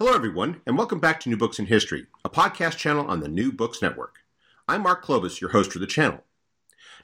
[0.00, 3.26] Hello, everyone, and welcome back to New Books in History, a podcast channel on the
[3.26, 4.18] New Books Network.
[4.68, 6.22] I'm Mark Klobas, your host for the channel.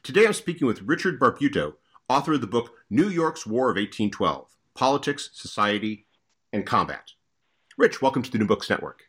[0.04, 1.74] Today I'm speaking with Richard Barbuto,
[2.08, 6.06] author of the book New York's War of 1812 Politics, Society,
[6.52, 7.10] and Combat.
[7.76, 9.02] Rich, welcome to the New Books Network.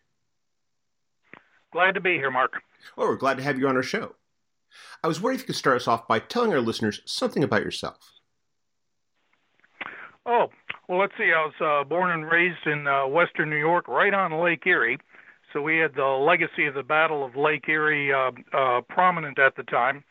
[1.71, 2.63] Glad to be here, Mark.
[2.97, 4.15] Well, we're glad to have you on our show.
[5.03, 7.61] I was wondering if you could start us off by telling our listeners something about
[7.61, 8.13] yourself.
[10.25, 10.47] Oh,
[10.87, 11.31] well, let's see.
[11.35, 14.99] I was uh, born and raised in uh, Western New York, right on Lake Erie.
[15.51, 19.55] So we had the legacy of the Battle of Lake Erie uh, uh, prominent at
[19.55, 20.03] the time.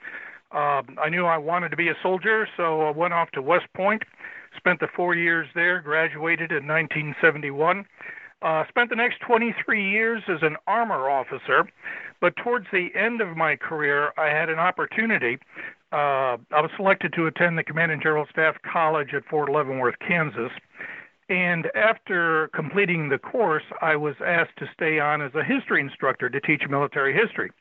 [0.52, 3.66] Uh, I knew I wanted to be a soldier, so I went off to West
[3.74, 4.02] Point,
[4.56, 7.84] spent the four years there, graduated in 1971.
[8.42, 11.68] Uh, spent the next 23 years as an armor officer,
[12.20, 15.38] but towards the end of my career, I had an opportunity
[15.94, 19.94] uh, I was selected to attend the Command and General Staff College at Fort Leavenworth,
[20.00, 20.50] Kansas.
[21.28, 26.28] And after completing the course, I was asked to stay on as a history instructor
[26.28, 27.52] to teach military history.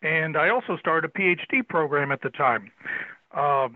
[0.00, 2.72] And I also started a PhD program at the time.
[3.32, 3.68] Uh,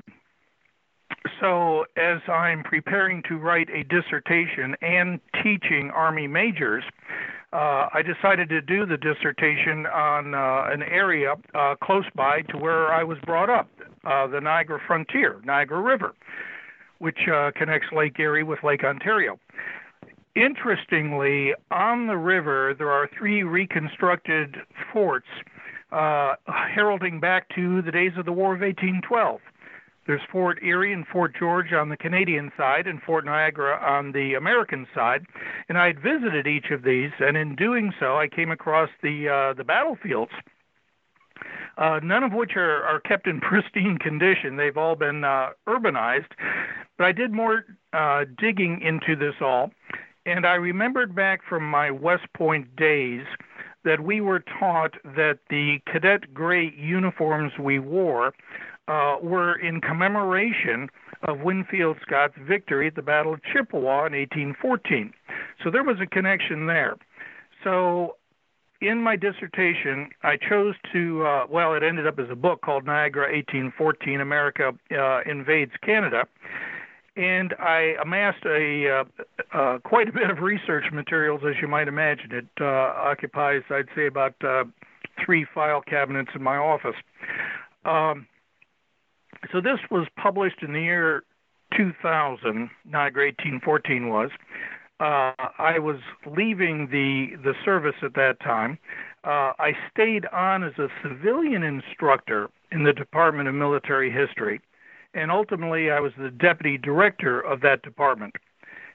[1.40, 6.84] so, as I'm preparing to write a dissertation and teaching Army majors,
[7.52, 12.56] uh, I decided to do the dissertation on uh, an area uh, close by to
[12.56, 13.68] where I was brought up,
[14.04, 16.14] uh, the Niagara frontier, Niagara River,
[16.98, 19.38] which uh, connects Lake Erie with Lake Ontario.
[20.36, 24.56] Interestingly, on the river, there are three reconstructed
[24.92, 25.26] forts
[25.90, 29.40] uh, heralding back to the days of the War of 1812.
[30.10, 34.34] There's Fort Erie and Fort George on the Canadian side and Fort Niagara on the
[34.34, 35.24] American side.
[35.68, 39.28] And I had visited each of these, and in doing so, I came across the
[39.28, 40.32] uh, the battlefields.
[41.78, 44.56] Uh, none of which are, are kept in pristine condition.
[44.56, 46.32] They've all been uh, urbanized.
[46.98, 49.70] But I did more uh, digging into this all,
[50.26, 53.22] and I remembered back from my West Point days
[53.84, 58.34] that we were taught that the cadet gray uniforms we wore
[58.90, 60.88] uh, were in commemoration
[61.22, 65.12] of Winfield Scott's victory at the Battle of Chippewa in 1814.
[65.62, 66.96] So there was a connection there.
[67.62, 68.16] So
[68.80, 72.84] in my dissertation, I chose to, uh, well, it ended up as a book called
[72.84, 76.24] Niagara 1814 America uh, Invades Canada.
[77.16, 79.04] And I amassed a
[79.52, 82.32] uh, uh, quite a bit of research materials, as you might imagine.
[82.32, 84.64] It uh, occupies, I'd say, about uh,
[85.24, 86.96] three file cabinets in my office.
[87.84, 88.26] Um,
[89.52, 91.24] so this was published in the year
[91.76, 92.70] 2000.
[92.84, 94.30] Niagara 1814 was.
[95.00, 95.96] Uh, I was
[96.26, 98.78] leaving the the service at that time.
[99.24, 104.60] Uh, I stayed on as a civilian instructor in the Department of Military History,
[105.14, 108.34] and ultimately I was the deputy director of that department.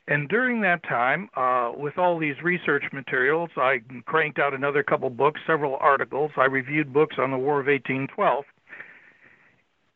[0.07, 5.09] And during that time, uh, with all these research materials, I cranked out another couple
[5.09, 6.31] books, several articles.
[6.37, 8.45] I reviewed books on the War of 1812.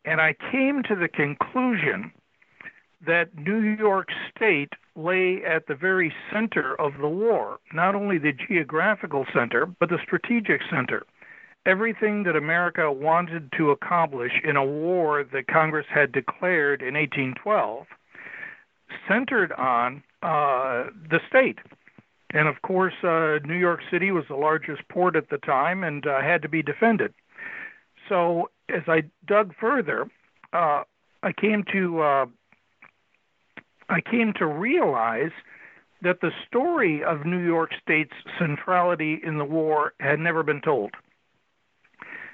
[0.09, 2.11] And I came to the conclusion
[3.05, 8.33] that New York State lay at the very center of the war, not only the
[8.33, 11.03] geographical center, but the strategic center.
[11.67, 17.85] Everything that America wanted to accomplish in a war that Congress had declared in 1812
[19.07, 21.59] centered on uh, the state.
[22.31, 26.07] And of course, uh, New York City was the largest port at the time and
[26.07, 27.13] uh, had to be defended.
[28.09, 30.09] So as I dug further,
[30.51, 30.83] uh,
[31.23, 32.25] I came to uh,
[33.89, 35.31] I came to realize
[36.01, 40.91] that the story of New York State's centrality in the war had never been told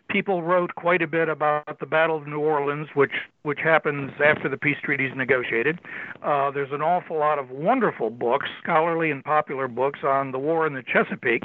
[0.10, 3.12] people wrote quite a bit about the Battle of New Orleans, which
[3.44, 5.80] which happens after the peace treaty is negotiated.
[6.24, 10.68] Uh, there's an awful lot of wonderful books, scholarly and popular books on the war
[10.68, 11.44] in the Chesapeake,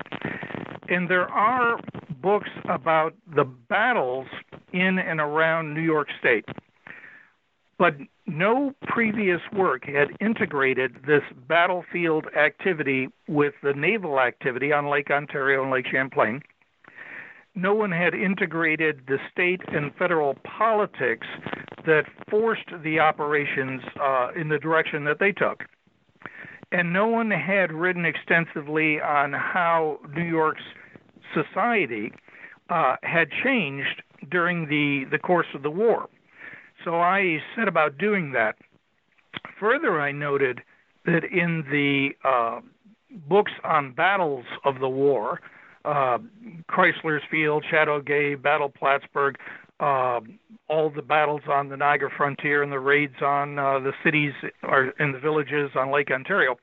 [0.89, 1.81] and there are
[2.21, 4.27] books about the battles
[4.73, 6.45] in and around New York State.
[7.79, 7.95] But
[8.27, 15.63] no previous work had integrated this battlefield activity with the naval activity on Lake Ontario
[15.63, 16.43] and Lake Champlain
[17.55, 21.27] no one had integrated the state and federal politics
[21.87, 25.65] that forced the operations uh, in the direction that they took.
[26.73, 30.63] And no one had written extensively on how New York's
[31.35, 32.13] society
[32.69, 36.09] uh, had changed during the, the course of the war.
[36.85, 38.57] So I set about doing that.
[39.59, 40.61] Further, I noted
[41.05, 42.61] that in the uh,
[43.29, 45.41] books on battles of the war,
[45.85, 46.19] uh,
[46.69, 49.37] Crysler's Field, Chateauguay, Battle Plattsburgh,
[49.81, 50.21] uh,
[50.69, 54.93] all the battles on the Niagara frontier and the raids on uh, the cities or
[55.01, 56.57] in the villages on Lake Ontario.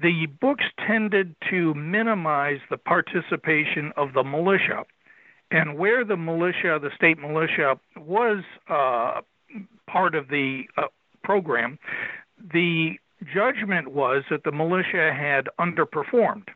[0.00, 4.84] The books tended to minimize the participation of the militia,
[5.50, 9.20] and where the militia, the state militia, was uh,
[9.86, 10.84] part of the uh,
[11.22, 11.78] program,
[12.52, 12.92] the
[13.34, 16.48] judgment was that the militia had underperformed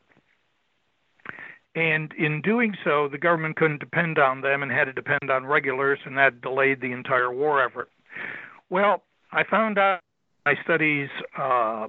[1.77, 5.45] and in doing so, the government couldn't depend on them and had to depend on
[5.45, 7.91] regulars, and that delayed the entire war effort.
[8.71, 10.01] Well, I found out
[10.47, 11.89] my studies uh,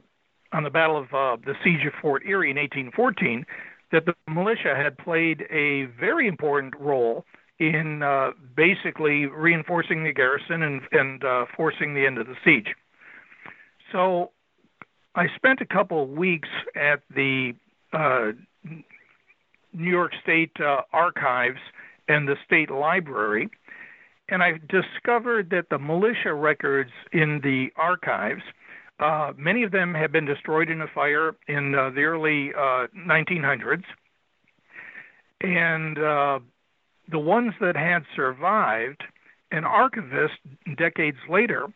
[0.53, 3.45] on the Battle of uh, the Siege of Fort Erie in 1814
[3.91, 7.25] that the militia had played a very important role
[7.59, 12.75] in uh, basically reinforcing the garrison and, and uh, forcing the end of the siege.
[13.91, 14.31] So
[15.15, 17.53] I spent a couple of weeks at the
[17.93, 18.33] uh,
[19.73, 21.59] New York State uh, Archives
[22.07, 23.49] and the State Library,
[24.29, 28.43] and I discovered that the militia records in the archives,
[28.99, 33.79] uh, many of them have been destroyed in a fire in uh, the early 1900s,
[33.79, 36.39] uh, and uh,
[37.09, 39.03] the ones that had survived,
[39.51, 40.39] an archivist
[40.77, 41.67] decades later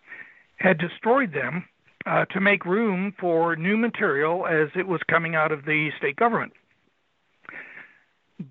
[0.57, 1.65] had destroyed them
[2.05, 6.15] uh, to make room for new material as it was coming out of the state
[6.15, 6.53] government.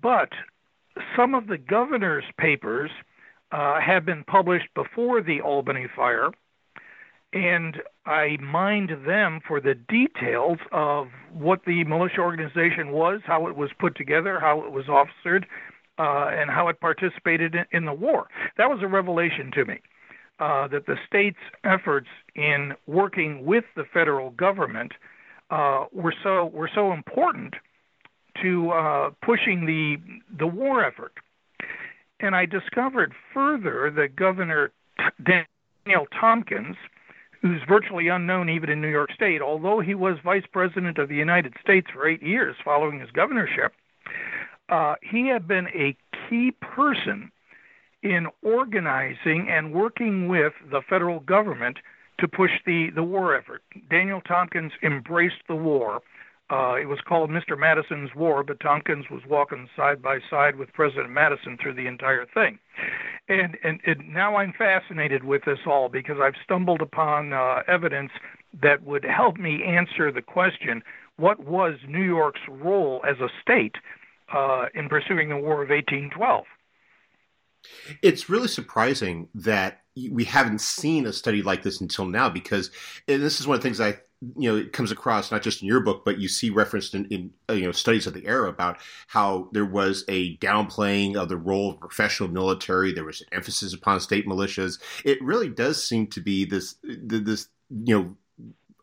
[0.01, 0.29] But
[1.15, 2.91] some of the governor's papers
[3.51, 6.29] uh, have been published before the Albany fire,
[7.33, 13.55] and I mined them for the details of what the militia organization was, how it
[13.55, 15.45] was put together, how it was officered,
[15.97, 18.27] uh, and how it participated in, in, the war.
[18.57, 19.79] That was a revelation to me.
[20.39, 24.91] Uh, that the state's efforts in working with the federal government
[25.51, 27.53] uh, were so were so important
[28.41, 29.97] to uh, pushing the
[30.35, 31.13] the war effort.
[32.19, 34.71] And I discovered further that Governor
[35.23, 36.75] Daniel Tompkins,
[37.41, 41.15] who's virtually unknown even in New York State, although he was Vice President of the
[41.15, 43.73] United States for eight years following his governorship,
[44.69, 45.95] uh, he had been a
[46.29, 47.31] key person
[48.03, 51.77] in organizing and working with the federal government
[52.19, 53.63] to push the, the war effort.
[53.89, 56.01] Daniel Tompkins embraced the war
[56.51, 57.57] uh, it was called Mr.
[57.57, 62.25] Madison's War, but Tompkins was walking side by side with President Madison through the entire
[62.25, 62.59] thing.
[63.29, 68.11] And, and, and now I'm fascinated with this all because I've stumbled upon uh, evidence
[68.61, 70.83] that would help me answer the question
[71.15, 73.75] what was New York's role as a state
[74.33, 76.45] uh, in pursuing the War of 1812?
[78.01, 82.71] It's really surprising that we haven't seen a study like this until now because
[83.05, 83.99] this is one of the things I
[84.37, 87.05] you know it comes across not just in your book but you see referenced in,
[87.05, 91.27] in uh, you know studies of the era about how there was a downplaying of
[91.27, 92.93] the role of professional military.
[92.93, 94.79] There was an emphasis upon state militias.
[95.03, 98.15] It really does seem to be this this you know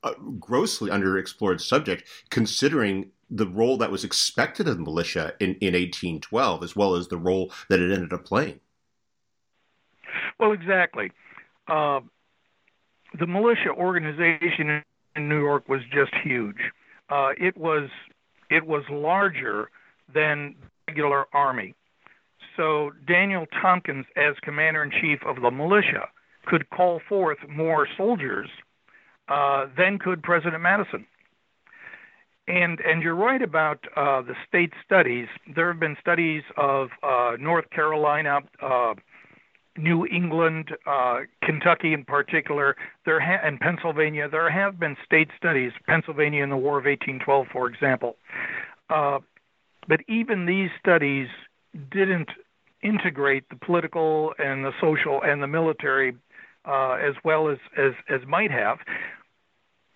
[0.03, 6.63] uh, grossly underexplored subject considering the role that was expected of militia in, in 1812
[6.63, 8.59] as well as the role that it ended up playing.
[10.41, 11.13] Well exactly.
[11.69, 12.01] Uh,
[13.19, 14.83] the militia organization
[15.19, 16.63] in New York was just huge.
[17.11, 17.91] Uh, it was
[18.49, 19.71] it was larger
[20.13, 20.55] than
[20.87, 21.75] regular army.
[22.57, 26.09] So Daniel Tompkins, as commander in chief of the militia,
[26.47, 28.49] could call forth more soldiers
[29.29, 31.07] uh, than could President Madison.
[32.47, 35.29] And and you're right about uh, the state studies.
[35.55, 38.95] There have been studies of uh, North Carolina, uh,
[39.79, 44.29] New England, uh, Kentucky in particular, there ha- and Pennsylvania.
[44.29, 48.17] There have been state studies, Pennsylvania in the War of 1812, for example.
[48.91, 49.21] Uh,
[49.87, 51.29] but even these studies
[51.91, 52.31] didn't
[52.83, 56.15] integrate the political and the social and the military
[56.65, 58.79] uh, as well as, as, as might have.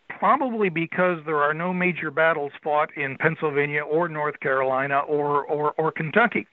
[0.08, 5.72] Probably because there are no major battles fought in Pennsylvania or North Carolina or, or,
[5.76, 6.46] or Kentucky.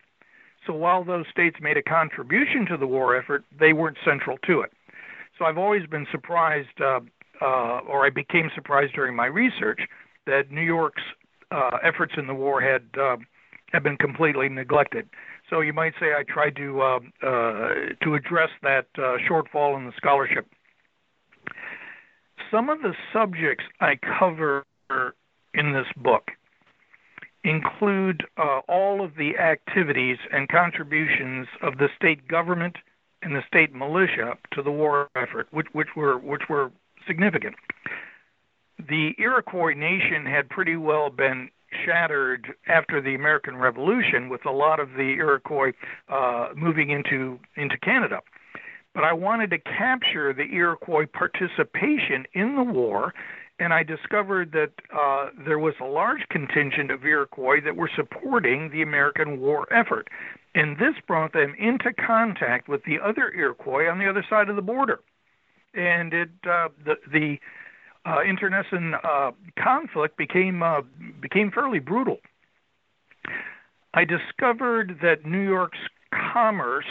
[0.70, 4.62] So while those states made a contribution to the war effort, they weren't central to
[4.62, 4.72] it.
[5.36, 7.00] So I've always been surprised, uh,
[7.42, 9.80] uh, or I became surprised during my research,
[10.28, 11.02] that New York's
[11.50, 12.84] uh, efforts in the war had
[13.74, 15.10] have been completely neglected.
[15.50, 17.70] So you might say I tried to uh, uh,
[18.04, 20.46] to address that uh, shortfall in the scholarship.
[22.52, 24.66] Some of the subjects I cover
[25.56, 26.30] in this book
[27.44, 32.76] include uh, all of the activities and contributions of the state government
[33.22, 36.72] and the state militia to the war effort, which, which were which were
[37.08, 37.56] significant.
[38.78, 41.50] The Iroquois nation had pretty well been
[41.86, 45.74] shattered after the American Revolution, with a lot of the Iroquois
[46.10, 48.22] uh, moving into into Canada.
[48.94, 53.14] But I wanted to capture the Iroquois participation in the war
[53.60, 58.70] and I discovered that uh, there was a large contingent of Iroquois that were supporting
[58.70, 60.08] the American war effort.
[60.56, 64.56] And this brought them into contact with the other Iroquois on the other side of
[64.56, 65.02] the border.
[65.74, 67.38] And it uh, the, the
[68.06, 70.82] uh, internecine uh, conflict became uh,
[71.22, 72.18] became fairly brutal.
[73.94, 75.78] I discovered that New York's
[76.12, 76.86] commerce,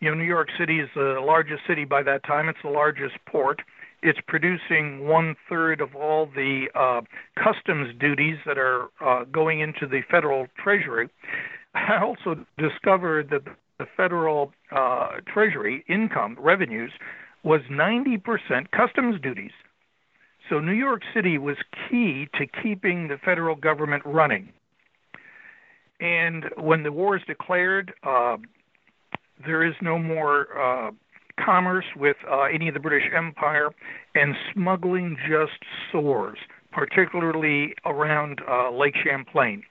[0.00, 2.48] you know, New York City is the largest city by that time.
[2.48, 3.60] It's the largest port
[4.06, 7.00] it's producing one third of all the uh,
[7.42, 11.08] customs duties that are uh, going into the federal treasury.
[11.74, 13.42] I also discovered that
[13.78, 16.92] the federal uh, treasury income revenues
[17.42, 19.50] was 90% customs duties.
[20.48, 21.56] So New York City was
[21.90, 24.52] key to keeping the federal government running.
[26.00, 28.36] And when the war is declared, uh,
[29.44, 30.90] there is no more uh,
[31.42, 33.70] commerce with uh, any of the British Empire,
[34.14, 36.38] and smuggling just soars,
[36.72, 39.62] particularly around uh, Lake Champlain.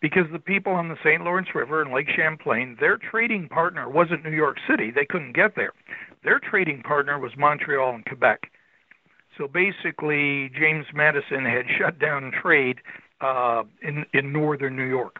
[0.00, 1.22] Because the people on the St.
[1.22, 4.90] Lawrence River and Lake Champlain, their trading partner wasn't New York City.
[4.94, 5.72] They couldn't get there.
[6.22, 8.50] Their trading partner was Montreal and Quebec.
[9.38, 12.78] So basically, James Madison had shut down trade
[13.20, 15.16] uh, in, in northern New York.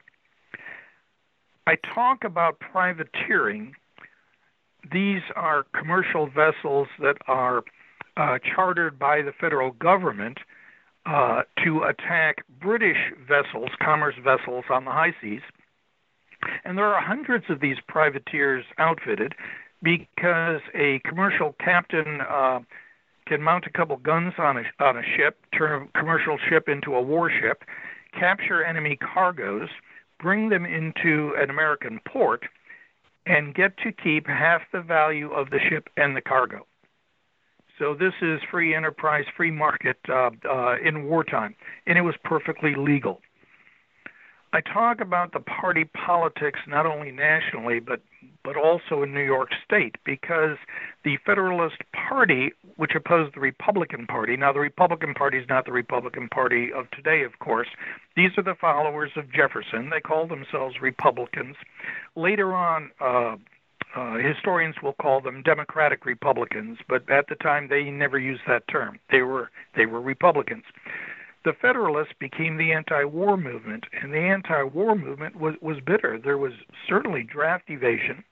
[1.67, 3.75] I talk about privateering
[4.93, 7.64] these are commercial vessels that are
[8.16, 10.38] uh, chartered by the federal government
[11.07, 15.43] uh, to attack British vessels, commerce vessels on the high seas.
[16.64, 19.35] And there are hundreds of these privateers outfitted
[19.83, 22.61] because a commercial captain uh,
[23.26, 26.95] can mount a couple guns on a, on a ship, turn a commercial ship into
[26.95, 27.64] a warship,
[28.19, 29.69] capture enemy cargoes,
[30.21, 32.45] bring them into an American port,
[33.26, 36.66] and get to keep half the value of the ship and the cargo.
[37.78, 41.54] So this is free enterprise, free market uh, uh, in wartime,
[41.87, 43.21] and it was perfectly legal.
[44.56, 48.00] I talk about the party politics not only nationally but
[48.42, 50.56] but also in New York State because
[51.04, 55.72] the Federalist Party, which opposed the Republican Party, now the Republican Party is not the
[55.72, 57.66] Republican Party of today, of course.
[58.16, 59.90] These are the followers of Jefferson.
[59.90, 61.56] They call themselves Republicans.
[62.14, 63.36] Later on, uh,
[63.94, 68.66] uh, historians will call them Democratic Republicans, but at the time they never used that
[68.68, 69.00] term.
[69.10, 70.64] They were they were Republicans
[71.47, 76.19] the Federalists became the anti-war movement, and the anti-war movement was, was bitter.
[76.19, 76.53] There was
[76.88, 78.25] certainly draft evasion,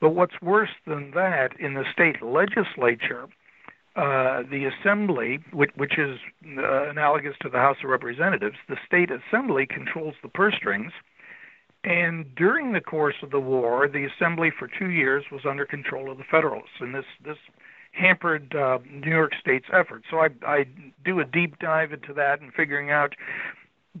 [0.00, 3.26] but what's worse than that, in the state legislature,
[3.96, 6.18] uh, the assembly, which, which is
[6.56, 10.92] uh, analogous to the House of Representatives, the state assembly controls the purse strings.
[11.84, 16.10] And during the course of the war, the assembly for two years was under control
[16.10, 17.38] of the Federalists, and this this
[17.96, 20.06] hampered uh, New York State's efforts.
[20.10, 20.66] So I, I
[21.04, 23.14] do a deep dive into that and figuring out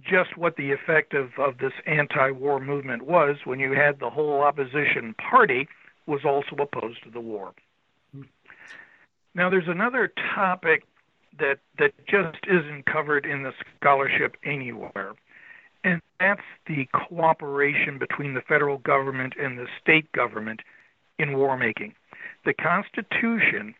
[0.02, 4.42] just what the effect of, of this anti-war movement was when you had the whole
[4.42, 5.66] opposition party
[6.06, 7.54] was also opposed to the war.
[9.34, 10.84] Now there's another topic
[11.38, 15.12] that that just isn't covered in the scholarship anywhere.
[15.84, 20.60] And that's the cooperation between the federal government and the state government
[21.18, 21.94] in war making.
[22.44, 23.74] The Constitution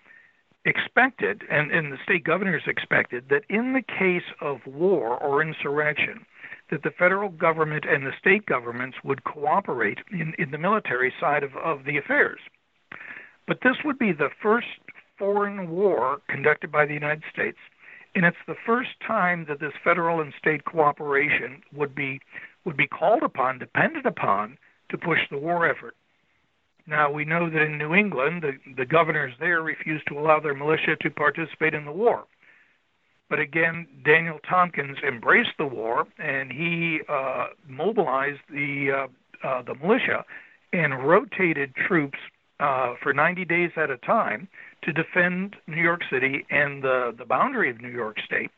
[0.67, 6.27] expected, and, and the state governors expected, that in the case of war or insurrection,
[6.71, 11.45] that the federal government and the state governments would cooperate in, in the military side
[11.45, 12.41] of, of the affairs.
[13.47, 14.67] But this would be the first
[15.19, 17.59] foreign war conducted by the United States,
[18.15, 22.21] and it's the first time that this federal and state cooperation would be
[22.65, 24.59] would be called upon, depended upon,
[24.89, 25.95] to push the war effort.
[26.87, 30.55] Now we know that in New England, the, the governors there refused to allow their
[30.55, 32.25] militia to participate in the war.
[33.29, 39.09] But again, Daniel Tompkins embraced the war, and he uh, mobilized the
[39.45, 40.25] uh, uh, the militia
[40.73, 42.19] and rotated troops
[42.61, 44.49] uh, for 90 days at a time
[44.83, 48.51] to defend New York City and the the boundary of New York State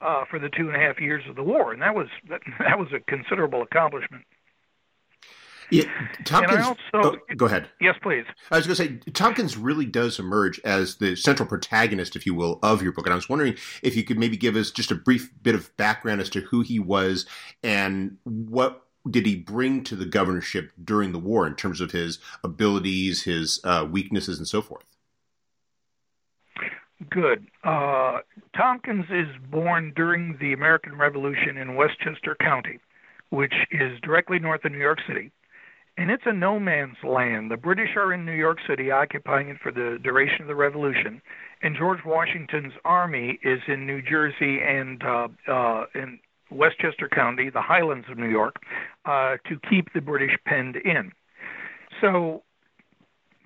[0.00, 2.40] uh, for the two and a half years of the war, and that was that,
[2.58, 4.24] that was a considerable accomplishment.
[5.70, 5.84] Yeah,
[6.24, 6.64] Tompkins.
[6.64, 7.68] Also, oh, go ahead.
[7.80, 8.24] Yes, please.
[8.50, 12.34] I was going to say Tompkins really does emerge as the central protagonist, if you
[12.34, 13.06] will, of your book.
[13.06, 15.76] And I was wondering if you could maybe give us just a brief bit of
[15.76, 17.26] background as to who he was
[17.62, 22.18] and what did he bring to the governorship during the war in terms of his
[22.42, 24.84] abilities, his uh, weaknesses, and so forth.
[27.10, 27.46] Good.
[27.62, 28.20] Uh,
[28.56, 32.80] Tompkins is born during the American Revolution in Westchester County,
[33.30, 35.30] which is directly north of New York City
[35.96, 37.50] and it's a no man's land.
[37.50, 41.22] The British are in New York City, occupying it for the duration of the Revolution,
[41.62, 46.18] and George Washington's army is in New Jersey and uh, uh, in
[46.50, 48.56] Westchester County, the Highlands of New York,
[49.04, 51.12] uh, to keep the British penned in.
[52.00, 52.42] So,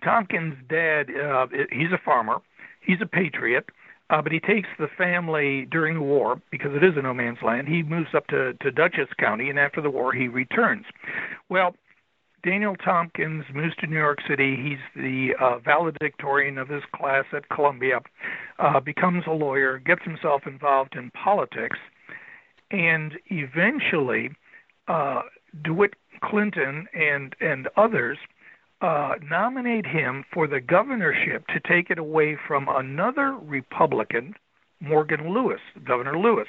[0.02, 2.38] Tompkins' dad, uh, he's a farmer,
[2.80, 3.66] he's a patriot.
[4.10, 7.38] Uh, but he takes the family during the war because it is a no man's
[7.46, 7.68] land.
[7.68, 10.84] He moves up to, to Dutchess County, and after the war, he returns.
[11.48, 11.76] Well,
[12.42, 14.56] Daniel Tompkins moves to New York City.
[14.56, 18.00] He's the uh, valedictorian of his class at Columbia,
[18.58, 21.78] uh, becomes a lawyer, gets himself involved in politics,
[22.70, 24.30] and eventually
[24.88, 25.22] uh,
[25.62, 28.18] DeWitt Clinton and and others
[28.80, 34.34] uh, nominate him for the governorship to take it away from another Republican,
[34.80, 36.48] Morgan Lewis, Governor Lewis.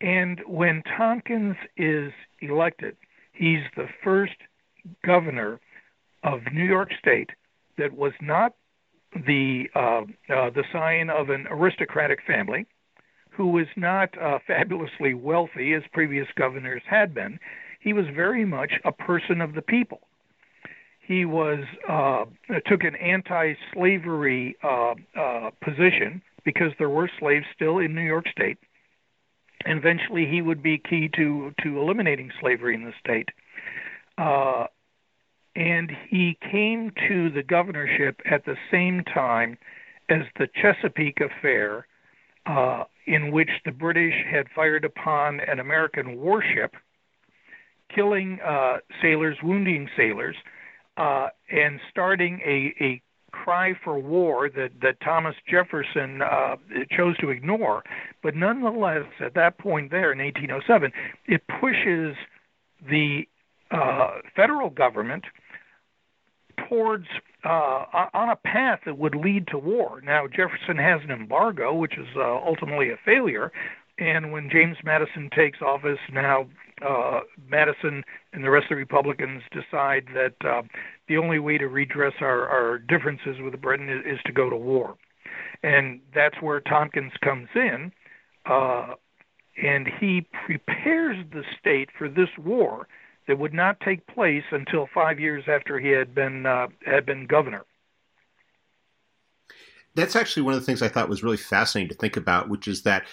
[0.00, 2.96] And when Tompkins is elected,
[3.36, 4.36] He's the first
[5.04, 5.60] governor
[6.22, 7.30] of New York State
[7.76, 8.54] that was not
[9.14, 12.66] the uh, uh, the scion of an aristocratic family,
[13.30, 17.38] who was not uh, fabulously wealthy as previous governors had been.
[17.80, 20.00] He was very much a person of the people.
[21.00, 22.24] He was uh,
[22.66, 28.58] took an anti-slavery uh, uh, position because there were slaves still in New York State
[29.66, 33.28] and eventually he would be key to to eliminating slavery in the state.
[34.16, 34.66] Uh,
[35.54, 39.58] and he came to the governorship at the same time
[40.08, 41.86] as the Chesapeake affair,
[42.44, 46.74] uh, in which the British had fired upon an American warship,
[47.94, 50.36] killing uh, sailors, wounding sailors,
[50.96, 53.02] uh, and starting a, a
[53.44, 56.56] cry for war that, that Thomas Jefferson uh,
[56.90, 57.82] chose to ignore.
[58.22, 60.92] But nonetheless, at that point there in 1807,
[61.26, 62.16] it pushes
[62.88, 63.22] the
[63.70, 65.24] uh, federal government
[66.68, 67.06] towards
[67.44, 70.00] uh, on a path that would lead to war.
[70.04, 73.52] Now Jefferson has an embargo, which is uh, ultimately a failure,
[73.98, 76.46] and when James Madison takes office, now
[76.82, 80.62] uh, Madison and the rest of the Republicans decide that uh,
[81.08, 84.56] the only way to redress our, our differences with Britain is, is to go to
[84.56, 84.96] war.
[85.62, 87.92] And that's where Tompkins comes in,
[88.44, 88.94] uh,
[89.62, 92.86] and he prepares the state for this war
[93.26, 97.26] that would not take place until five years after he had been uh, had been
[97.26, 97.64] governor.
[99.94, 102.68] That's actually one of the things I thought was really fascinating to think about, which
[102.68, 103.06] is that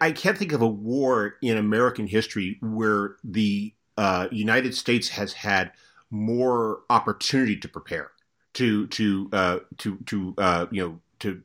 [0.00, 5.32] I can't think of a war in American history where the uh, United States has
[5.32, 5.72] had
[6.10, 8.10] more opportunity to prepare,
[8.54, 11.42] to to uh, to to uh, you know to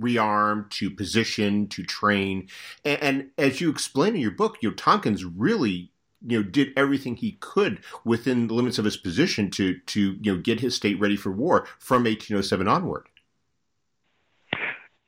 [0.00, 2.48] rearm, to position, to train,
[2.84, 5.92] and, and, as you explain in your book, you know Tompkins really
[6.26, 10.34] you know did everything he could within the limits of his position to to you
[10.34, 13.08] know get his state ready for war from 1807 onward.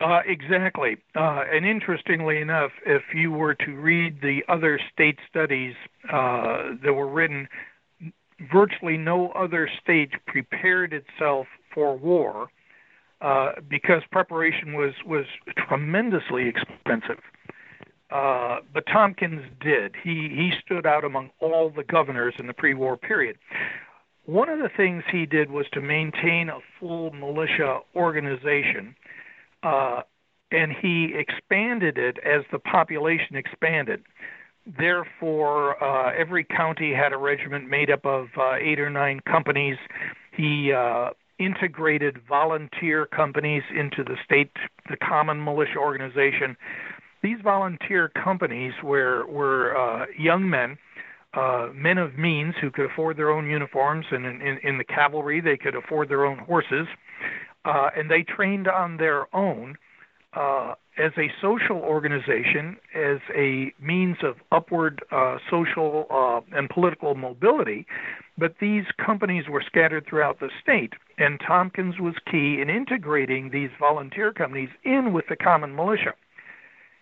[0.02, 0.96] Uh, exactly.
[1.14, 5.74] Uh, and interestingly enough, if you were to read the other state studies
[6.12, 7.46] uh, that were written,
[8.52, 12.48] virtually no other state prepared itself for war
[13.20, 15.26] uh, because preparation was, was
[15.68, 17.22] tremendously expensive.
[18.10, 19.94] Uh, but Tompkins did.
[20.02, 23.38] He, he stood out among all the governors in the pre war period.
[24.26, 28.94] one of the things he did was to maintain a full militia organization,
[29.62, 30.02] uh,
[30.50, 34.02] and he expanded it as the population expanded.
[34.66, 39.76] Therefore, uh, every county had a regiment made up of uh, eight or nine companies.
[40.32, 44.52] He uh, integrated volunteer companies into the state,
[44.88, 46.56] the common militia organization.
[47.22, 50.76] These volunteer companies were were uh, young men,
[51.34, 54.84] uh, men of means who could afford their own uniforms, and in, in, in the
[54.84, 56.86] cavalry they could afford their own horses,
[57.64, 59.76] uh, and they trained on their own
[60.34, 67.14] uh, as a social organization, as a means of upward uh, social uh, and political
[67.14, 67.86] mobility.
[68.36, 73.70] But these companies were scattered throughout the state, and Tompkins was key in integrating these
[73.78, 76.14] volunteer companies in with the common militia.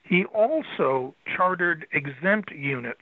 [0.02, 3.00] He also chartered exempt units.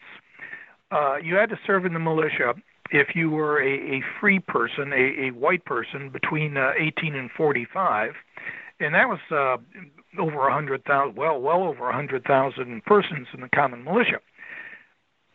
[0.91, 2.55] Uh, you had to serve in the militia
[2.91, 7.31] if you were a, a free person, a, a white person between uh, 18 and
[7.37, 8.13] 45,
[8.81, 13.49] and that was uh, over hundred thousand, well, well over hundred thousand persons in the
[13.49, 14.21] common militia.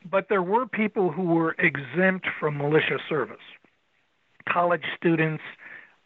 [0.10, 3.38] But there were people who were exempt from militia service.
[4.48, 5.44] College students,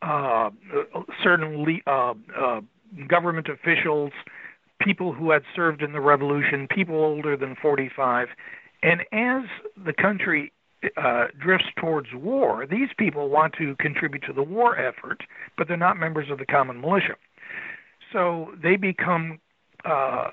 [0.01, 0.49] uh,
[1.23, 2.61] certain le- uh, uh,
[3.07, 4.11] government officials,
[4.79, 8.27] people who had served in the revolution, people older than 45.
[8.83, 9.43] And as
[9.83, 10.51] the country
[10.95, 15.23] uh, drifts towards war, these people want to contribute to the war effort,
[15.57, 17.15] but they're not members of the common militia.
[18.13, 19.39] So they become,
[19.85, 20.29] uh,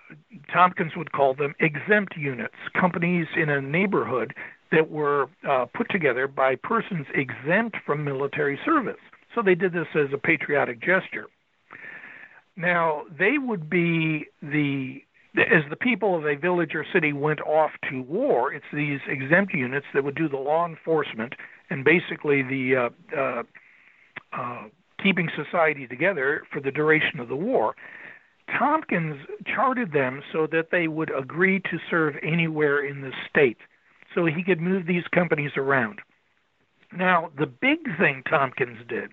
[0.52, 4.34] Tompkins would call them exempt units, companies in a neighborhood
[4.70, 9.00] that were uh, put together by persons exempt from military service.
[9.34, 11.26] So they did this as a patriotic gesture.
[12.56, 15.02] Now, they would be the
[15.36, 19.52] as the people of a village or city went off to war, it's these exempt
[19.52, 21.34] units that would do the law enforcement
[21.70, 23.42] and basically the uh, uh,
[24.32, 24.62] uh,
[25.02, 27.74] keeping society together for the duration of the war.
[28.58, 29.16] Tompkins
[29.46, 33.58] charted them so that they would agree to serve anywhere in the state,
[34.14, 36.00] so he could move these companies around.
[36.96, 39.10] Now, the big thing Tompkins did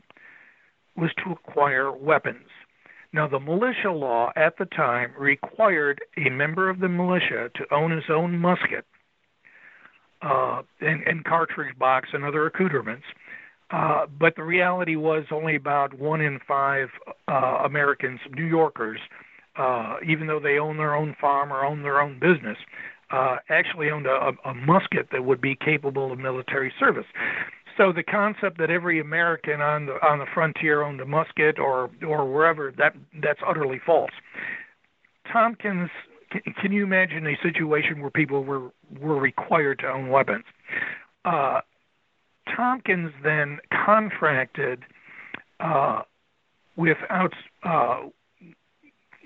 [0.95, 2.47] was to acquire weapons.
[3.13, 7.91] Now, the militia law at the time required a member of the militia to own
[7.91, 8.85] his own musket
[10.21, 13.03] uh, and, and cartridge box and other accoutrements.
[13.69, 16.89] Uh, but the reality was only about one in five
[17.27, 18.99] uh, Americans, New Yorkers,
[19.57, 22.57] uh, even though they own their own farm or own their own business,
[23.11, 27.05] uh, actually owned a, a musket that would be capable of military service.
[27.77, 31.89] So the concept that every American on the on the frontier owned a musket or
[32.07, 34.11] or wherever that that's utterly false.
[35.31, 35.89] Tompkins,
[36.31, 40.43] can, can you imagine a situation where people were were required to own weapons?
[41.25, 41.61] Uh,
[42.55, 44.83] Tompkins then contracted
[45.59, 46.01] uh,
[46.75, 47.97] with uh,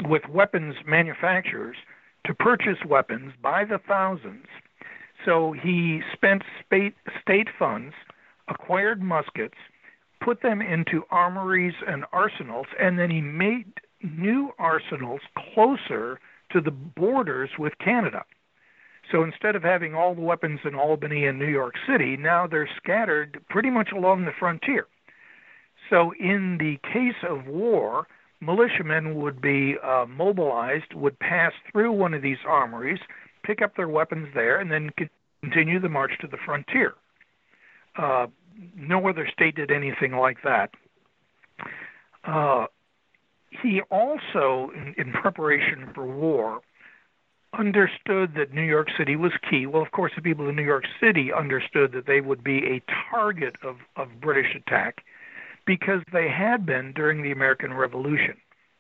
[0.04, 1.78] with weapons manufacturers
[2.26, 4.46] to purchase weapons by the thousands.
[5.26, 7.94] So he spent state funds,
[8.48, 9.56] acquired muskets,
[10.24, 15.22] put them into armories and arsenals, and then he made new arsenals
[15.54, 16.20] closer
[16.52, 18.24] to the borders with Canada.
[19.12, 22.70] So instead of having all the weapons in Albany and New York City, now they're
[22.78, 24.88] scattered pretty much along the frontier.
[25.90, 28.08] So in the case of war,
[28.42, 33.00] militiamen would be uh, mobilized, would pass through one of these armories,
[33.44, 34.90] pick up their weapons there, and then
[35.42, 36.96] continue the march to the frontier.
[37.98, 38.28] Uh,
[38.76, 40.72] no other state did anything like that.
[42.24, 42.66] Uh,
[43.62, 46.62] he also, in, in preparation for war,
[47.58, 49.66] understood that New York City was key.
[49.66, 52.84] Well, of course, the people in New York City understood that they would be a
[53.10, 55.04] target of, of British attack
[55.66, 58.36] because they had been during the American Revolution.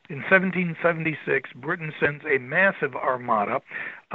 [0.07, 3.61] In 1776, Britain sends a massive armada,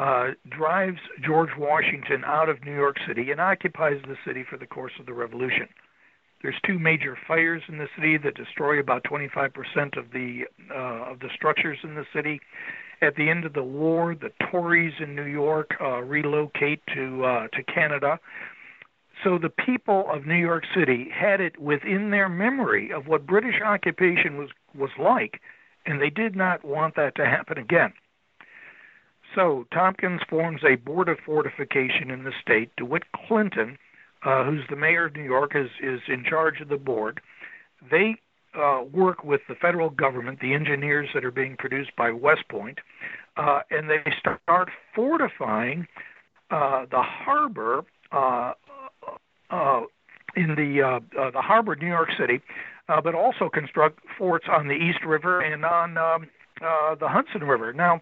[0.00, 4.66] uh, drives George Washington out of New York City, and occupies the city for the
[4.66, 5.68] course of the Revolution.
[6.42, 11.20] There's two major fires in the city that destroy about 25% of the uh, of
[11.20, 12.40] the structures in the city,
[13.02, 17.48] at the end of the war, the Tories in New York uh, relocate to uh,
[17.48, 18.18] to Canada.
[19.22, 23.60] So the people of New York City had it within their memory of what British
[23.62, 25.40] occupation was was like,
[25.84, 27.92] and they did not want that to happen again.
[29.34, 32.70] So Tompkins forms a board of fortification in the state.
[32.76, 33.78] DeWitt Clinton,
[34.24, 37.20] uh, who's the mayor of New York, is is in charge of the board.
[37.90, 38.16] They
[38.54, 42.78] uh, work with the federal government, the engineers that are being produced by West Point,
[43.36, 45.86] uh, and they start fortifying
[46.50, 48.52] uh, the harbor uh,
[49.50, 49.82] uh,
[50.36, 52.40] in the uh, uh, the harbor, of New York City,
[52.88, 56.28] uh, but also construct forts on the East River and on um,
[56.60, 57.72] uh, the Hudson River.
[57.72, 58.00] Now,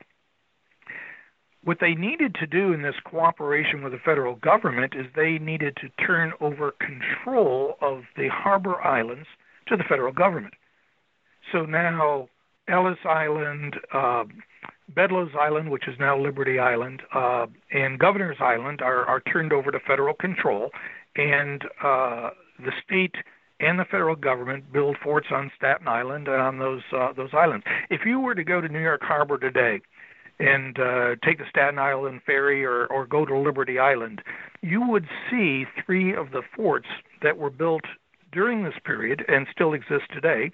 [1.64, 5.76] what they needed to do in this cooperation with the federal government is they needed
[5.76, 9.26] to turn over control of the harbor islands
[9.66, 10.54] to the federal government.
[11.52, 12.28] So now
[12.68, 14.24] Ellis Island, uh,
[14.94, 19.70] Bedloes Island, which is now Liberty Island, uh, and Governor's Island are, are turned over
[19.70, 20.70] to federal control,
[21.16, 23.14] and uh, the state
[23.60, 27.66] and the federal government build forts on Staten Island and on those uh, those islands.
[27.90, 29.80] If you were to go to New York Harbor today
[30.38, 34.22] and uh, take the Staten Island ferry or, or go to Liberty Island,
[34.62, 36.86] you would see three of the forts
[37.22, 37.84] that were built
[38.32, 40.52] during this period and still exist today.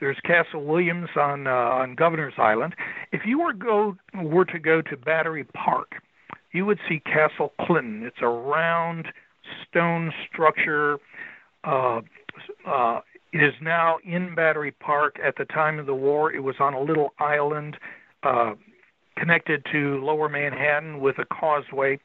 [0.00, 2.76] There's Castle Williams on uh, on Governor's Island.
[3.10, 5.96] If you were go were to go to Battery Park,
[6.52, 8.04] you would see Castle Clinton.
[8.04, 9.08] It's a round
[9.68, 10.98] stone structure.
[11.64, 12.02] Uh,
[12.64, 13.00] uh,
[13.32, 15.18] it is now in Battery Park.
[15.24, 17.76] At the time of the war, it was on a little island
[18.22, 18.52] uh,
[19.18, 21.98] connected to Lower Manhattan with a causeway.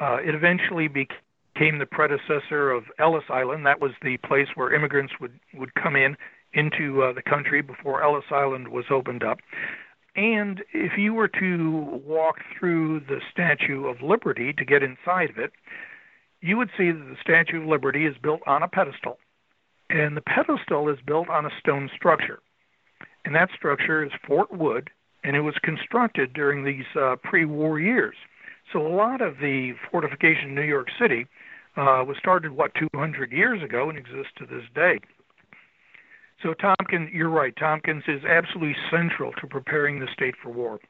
[0.00, 3.66] Uh, it eventually became the predecessor of Ellis Island.
[3.66, 6.16] That was the place where immigrants would, would come in
[6.54, 9.38] into uh, the country before Ellis Island was opened up.
[10.16, 15.38] And if you were to walk through the Statue of Liberty to get inside of
[15.38, 15.52] it,
[16.40, 19.18] you would see that the Statue of Liberty is built on a pedestal.
[19.90, 22.40] And the pedestal is built on a stone structure.
[23.24, 24.90] And that structure is Fort Wood,
[25.28, 28.16] and it was constructed during these uh, pre war years.
[28.72, 31.26] So a lot of the fortification in New York City
[31.76, 35.00] uh, was started, what, 200 years ago and exists to this day.
[36.42, 37.54] So Tompkins, you're right.
[37.56, 40.80] Tompkins is absolutely central to preparing the state for war.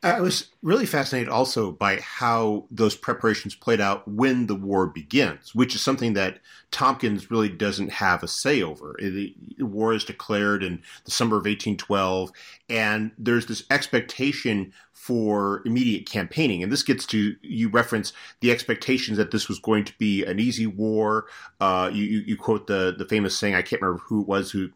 [0.00, 5.56] I was really fascinated also by how those preparations played out when the war begins,
[5.56, 6.38] which is something that
[6.70, 8.94] Tompkins really doesn't have a say over.
[9.00, 12.30] The war is declared in the summer of 1812,
[12.68, 16.62] and there's this expectation for immediate campaigning.
[16.62, 20.38] And this gets to you reference the expectations that this was going to be an
[20.38, 21.26] easy war.
[21.60, 24.70] Uh, you, you, quote the the famous saying I can't remember who it was who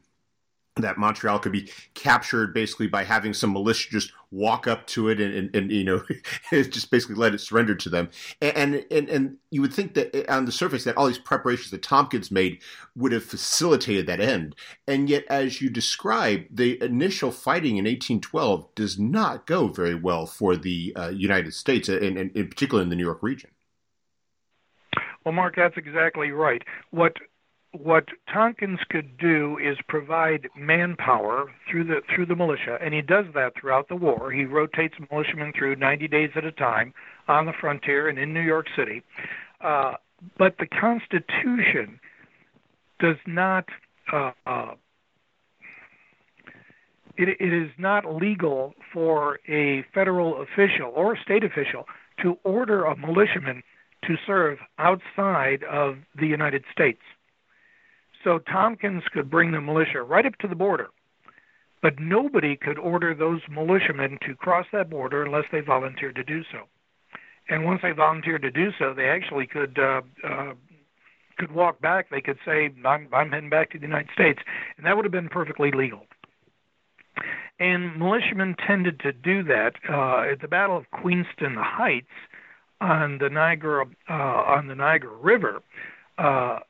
[0.76, 5.20] that Montreal could be captured basically by having some militia just walk up to it
[5.20, 6.02] and, and, and you know
[6.50, 8.08] just basically let it surrender to them.
[8.40, 11.70] And, and and you would think that eh, on the surface that all these preparations
[11.70, 12.62] that Tompkins made
[12.96, 14.56] would have facilitated that end.
[14.88, 20.24] And yet as you describe the initial fighting in 1812 does not go very well
[20.24, 23.50] for the uh, United States and, and in particular in the New York region.
[25.24, 26.62] Well Mark that's exactly right.
[26.90, 27.12] What
[27.72, 33.24] what Tompkins could do is provide manpower through the through the militia, and he does
[33.34, 34.30] that throughout the war.
[34.30, 36.92] He rotates militiamen through 90 days at a time
[37.28, 39.02] on the frontier and in New York City.
[39.62, 39.94] Uh,
[40.38, 41.98] but the Constitution
[43.00, 43.64] does not.
[44.12, 44.72] Uh, uh,
[47.16, 51.84] it, it is not legal for a federal official or a state official
[52.22, 53.62] to order a militiaman
[54.04, 57.00] to serve outside of the United States.
[58.24, 60.88] So Tompkins could bring the militia right up to the border,
[61.80, 66.42] but nobody could order those militiamen to cross that border unless they volunteered to do
[66.52, 66.68] so.
[67.48, 70.52] And once they volunteered to do so, they actually could uh, uh,
[71.38, 72.08] could walk back.
[72.10, 74.38] They could say, "I'm I'm heading back to the United States,"
[74.76, 76.06] and that would have been perfectly legal.
[77.58, 82.06] And militiamen tended to do that uh, at the Battle of Queenston Heights
[82.80, 85.62] on the Niagara uh, on the Niagara River.
[86.18, 86.60] Uh,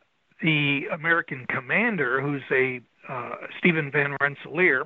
[0.43, 4.85] the American commander, who's a uh, Stephen Van Rensselaer,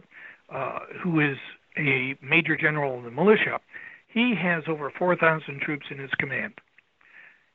[0.52, 1.36] uh, who is
[1.76, 3.58] a major general in the militia,
[4.08, 6.54] he has over 4,000 troops in his command.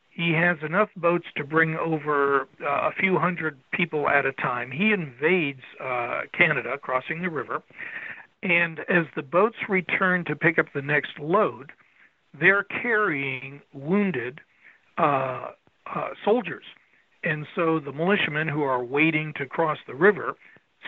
[0.09, 4.69] He has enough boats to bring over uh, a few hundred people at a time.
[4.69, 7.63] He invades uh, Canada, crossing the river,
[8.43, 11.71] and as the boats return to pick up the next load,
[12.39, 14.41] they're carrying wounded
[14.97, 15.51] uh,
[15.93, 16.63] uh soldiers
[17.23, 20.35] and so the militiamen who are waiting to cross the river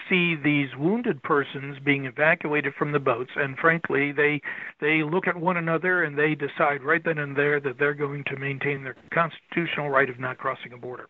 [0.09, 4.41] see these wounded persons being evacuated from the boats and frankly they
[4.81, 8.23] they look at one another and they decide right then and there that they're going
[8.25, 11.07] to maintain their constitutional right of not crossing a border.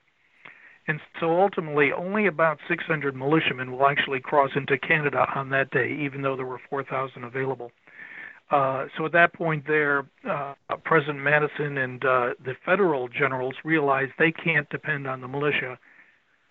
[0.88, 5.98] And so ultimately only about 600 militiamen will actually cross into Canada on that day
[6.02, 7.72] even though there were 4,000 available.
[8.54, 14.12] Uh, so at that point, there, uh, President Madison and uh, the federal generals realized
[14.20, 15.80] they can't depend on the militia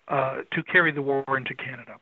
[0.09, 1.93] uh, to carry the war into Canada.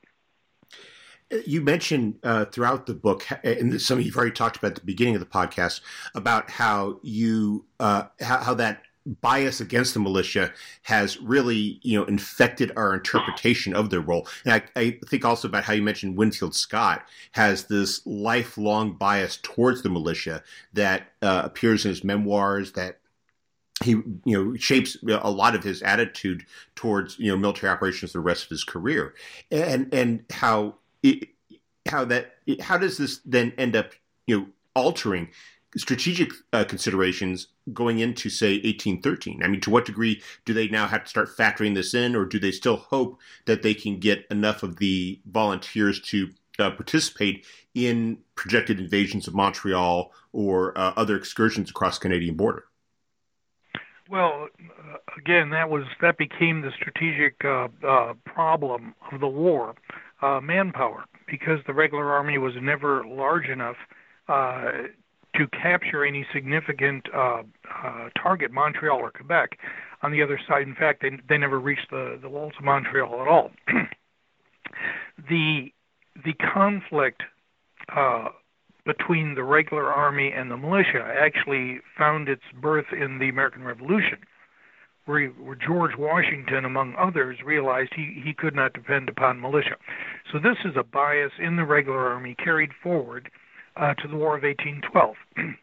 [1.46, 4.86] You mentioned uh, throughout the book, and some of you've already talked about at the
[4.86, 5.82] beginning of the podcast,
[6.16, 12.72] about how you how, how, that bias against the militia has really, you know, infected
[12.76, 14.28] our interpretation of their role.
[14.46, 19.40] And I, I, think also about how you mentioned Winfield Scott has this lifelong bias
[19.42, 23.00] towards the militia that uh, appears in his memoirs that
[23.84, 28.20] he you know shapes a lot of his attitude towards you know military operations the
[28.20, 29.16] rest of his career
[29.50, 31.30] and and how it,
[31.88, 33.94] how that how does this then end up
[34.28, 35.30] you know altering
[35.78, 40.88] strategic uh, considerations going into say 1813 i mean to what degree do they now
[40.88, 44.26] have to start factoring this in or do they still hope that they can get
[44.30, 46.30] enough of the volunteers to
[46.60, 52.66] uh, participate in projected invasions of montreal or uh, other excursions across canadian border?
[54.10, 59.74] Well, uh, again, that was that became the strategic uh, uh, problem of the war,
[60.22, 63.78] manpower, because the regular army was never large enough
[64.28, 64.72] uh,
[65.36, 67.44] to capture any significant uh,
[67.84, 69.58] uh, target, Montreal or Quebec.
[70.04, 73.22] On the other side, in fact, they they never reached the the walls of Montreal
[73.22, 73.52] at all.
[75.30, 75.72] the
[76.26, 77.24] the conflict
[77.96, 78.30] uh,
[78.86, 84.17] between the regular army and the militia actually found its birth in the American Revolution,
[85.06, 89.76] where, where George Washington, among others, realized he, he could not depend upon militia.
[90.32, 93.30] So this is a bias in the regular army carried forward
[93.78, 95.16] uh, to the War of 1812.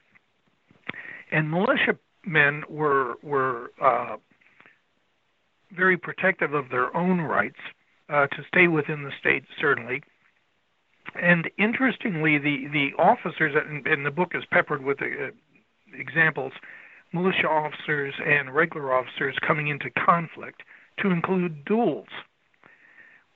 [1.33, 4.16] and militiamen were were uh,
[5.77, 7.59] very protective of their own rights
[8.09, 10.03] uh, to stay within the state, certainly,
[11.14, 15.31] and interestingly, the the officers, and, the book is peppered with uh,
[15.99, 16.53] examples,
[17.12, 20.62] militia officers and regular officers coming into conflict,
[21.01, 22.09] to include duels,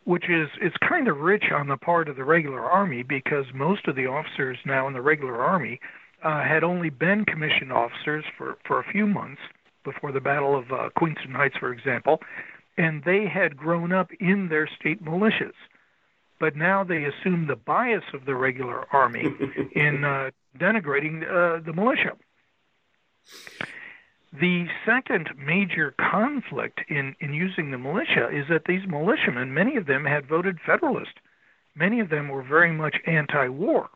[0.05, 3.87] which is it's kind of rich on the part of the regular army because most
[3.88, 5.81] of the officers now in the regular army
[6.23, 9.41] uh, had only been commissioned officers for for a few months
[9.85, 12.21] before the Battle of uh, Queenston Heights, for example,
[12.79, 15.55] and they had grown up in their state militias
[16.43, 19.25] but now they assume the bias of the regular army
[19.77, 22.15] in uh, denigrating uh, the militia.
[24.33, 29.87] The second major conflict in, in using the militia is that these militiamen, many of
[29.87, 31.12] them had voted Federalist.
[31.75, 33.90] Many of them were very much anti war.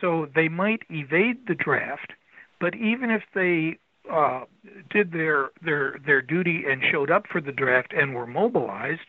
[0.00, 2.12] So they might evade the draft,
[2.58, 3.78] but even if they
[4.10, 4.44] uh,
[4.90, 9.00] did their, their, their duty and showed up for the draft and were mobilized,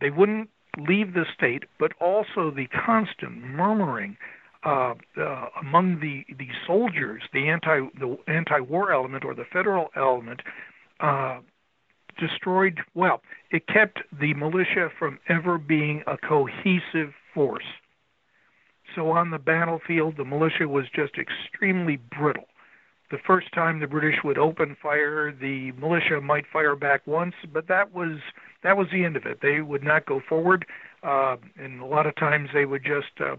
[0.00, 4.16] they wouldn't leave the state, but also the constant murmuring
[4.64, 4.94] uh,
[5.60, 10.40] among the, the soldiers, the anti the anti-war element or the federal element,
[11.00, 11.40] uh,
[12.18, 12.80] destroyed.
[12.94, 17.64] Well, it kept the militia from ever being a cohesive force.
[18.94, 22.44] So on the battlefield, the militia was just extremely brittle.
[23.10, 27.68] The first time the British would open fire, the militia might fire back once, but
[27.68, 28.18] that was
[28.62, 29.40] that was the end of it.
[29.42, 30.64] They would not go forward,
[31.02, 33.36] uh, and a lot of times they would just uh,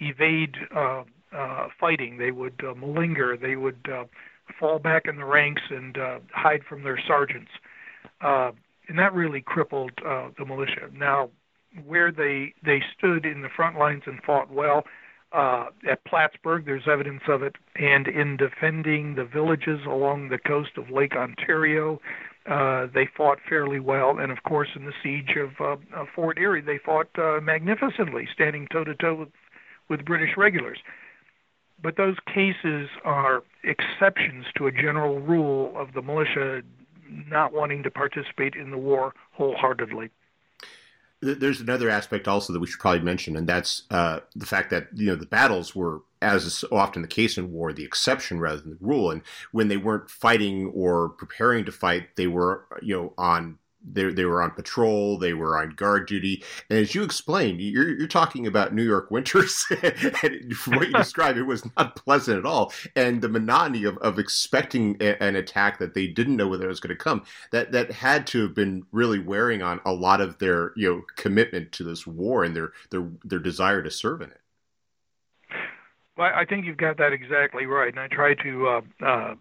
[0.00, 1.02] evade uh,
[1.36, 2.18] uh, fighting.
[2.18, 3.40] They would uh, malinger.
[3.40, 4.04] They would uh,
[4.58, 7.50] fall back in the ranks and uh, hide from their sergeants,
[8.20, 8.52] uh,
[8.88, 10.90] and that really crippled uh, the militia.
[10.94, 11.30] Now,
[11.86, 14.84] where they they stood in the front lines and fought well.
[15.30, 20.70] Uh, at Plattsburgh, there's evidence of it, and in defending the villages along the coast
[20.78, 22.00] of Lake Ontario,
[22.50, 26.38] uh, they fought fairly well, and of course, in the siege of, uh, of Fort
[26.38, 29.28] Erie, they fought uh, magnificently, standing toe to toe with,
[29.88, 30.78] with British regulars.
[31.80, 36.62] But those cases are exceptions to a general rule of the militia
[37.08, 40.10] not wanting to participate in the war wholeheartedly.
[41.20, 44.88] There's another aspect also that we should probably mention, and that's uh, the fact that
[44.94, 48.60] you know the battles were, as is often the case in war, the exception rather
[48.60, 49.10] than the rule.
[49.10, 53.58] And when they weren't fighting or preparing to fight, they were you know on
[53.92, 56.42] they, they were on patrol, they were on guard duty.
[56.68, 59.66] And as you explained, you're, you're talking about New York winters.
[60.22, 62.72] and from what you described, it was not pleasant at all.
[62.96, 66.68] And the monotony of, of expecting a, an attack that they didn't know whether it
[66.68, 70.20] was going to come, that, that had to have been really wearing on a lot
[70.20, 74.22] of their you know commitment to this war and their, their, their desire to serve
[74.22, 74.40] in it.
[76.16, 77.88] Well, I think you've got that exactly right.
[77.88, 79.34] And I try to uh, uh,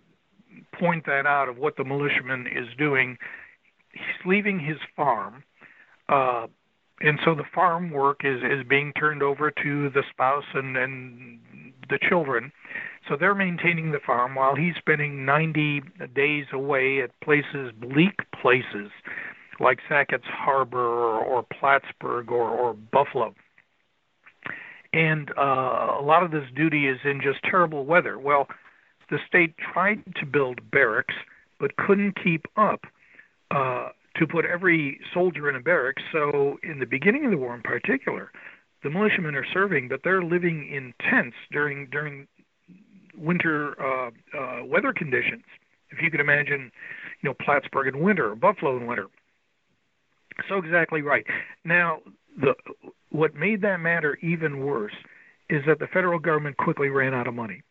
[0.79, 3.17] point that out of what the militiaman is doing
[3.97, 5.43] he's leaving his farm,
[6.09, 6.47] uh,
[6.99, 11.39] and so the farm work is is being turned over to the spouse and and
[11.89, 12.51] the children.
[13.07, 15.81] So they're maintaining the farm while he's spending 90
[16.13, 18.91] days away at places, bleak places,
[19.59, 23.33] like Sackett's Harbor or, or Plattsburgh or, or Buffalo.
[24.93, 28.17] And uh, a lot of this duty is in just terrible weather.
[28.19, 28.47] Well,
[29.09, 31.15] the state tried to build barracks
[31.59, 32.81] but couldn't keep up
[33.51, 36.01] uh, to put every soldier in a barracks.
[36.11, 38.31] So, in the beginning of the war, in particular,
[38.83, 42.27] the militiamen are serving, but they're living in tents during during
[43.17, 45.43] winter uh, uh, weather conditions.
[45.89, 46.71] If you could imagine,
[47.21, 49.07] you know, Plattsburgh in winter, Buffalo in winter.
[50.47, 51.25] So exactly right.
[51.65, 51.99] Now,
[52.39, 52.53] the
[53.09, 54.93] what made that matter even worse
[55.49, 57.63] is that the federal government quickly ran out of money.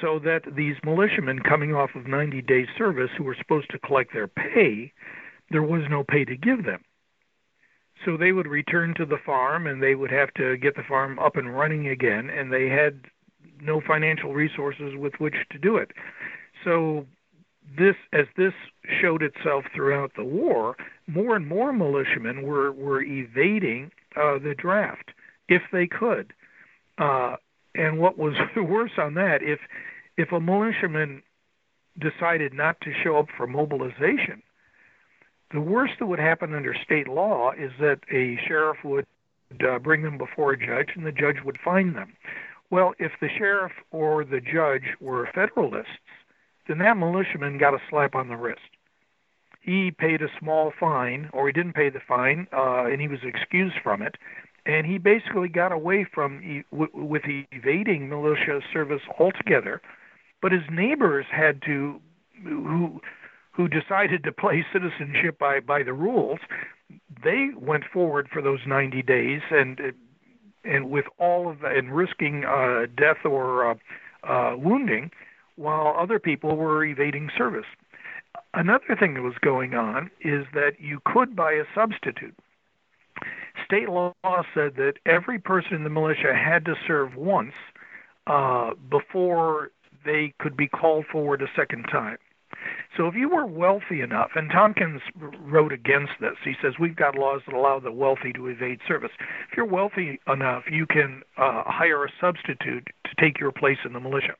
[0.00, 4.12] So that these militiamen coming off of 90 day service who were supposed to collect
[4.12, 4.92] their pay,
[5.50, 6.84] there was no pay to give them.
[8.04, 11.18] So they would return to the farm and they would have to get the farm
[11.18, 13.00] up and running again, and they had
[13.60, 15.90] no financial resources with which to do it.
[16.64, 17.06] So
[17.76, 18.52] this as this
[19.00, 20.76] showed itself throughout the war,
[21.06, 25.10] more and more militiamen were were evading uh, the draft
[25.48, 26.32] if they could.
[26.98, 27.36] Uh,
[27.74, 29.60] and what was worse on that, if
[30.16, 31.22] if a militiaman
[31.98, 34.42] decided not to show up for mobilization,
[35.52, 39.06] the worst that would happen under state law is that a sheriff would
[39.66, 42.12] uh, bring them before a judge, and the judge would fine them.
[42.70, 45.88] Well, if the sheriff or the judge were Federalists,
[46.66, 48.60] then that militiaman got a slap on the wrist.
[49.60, 53.20] He paid a small fine, or he didn't pay the fine, uh, and he was
[53.22, 54.16] excused from it.
[54.68, 59.80] And he basically got away from with evading militia service altogether.
[60.40, 62.00] But his neighbors had to,
[62.44, 63.00] who
[63.52, 66.38] who decided to play citizenship by by the rules,
[67.24, 69.80] they went forward for those 90 days and
[70.64, 73.74] and with all of the, and risking uh, death or uh,
[74.22, 75.10] uh, wounding,
[75.56, 77.66] while other people were evading service.
[78.54, 82.34] Another thing that was going on is that you could buy a substitute.
[83.68, 84.14] State law
[84.54, 87.52] said that every person in the militia had to serve once
[88.26, 89.70] uh, before
[90.06, 92.16] they could be called forward a second time.
[92.96, 95.02] So if you were wealthy enough, and Tompkins
[95.42, 99.10] wrote against this, he says we've got laws that allow the wealthy to evade service.
[99.50, 103.92] If you're wealthy enough, you can uh, hire a substitute to take your place in
[103.92, 104.34] the militia.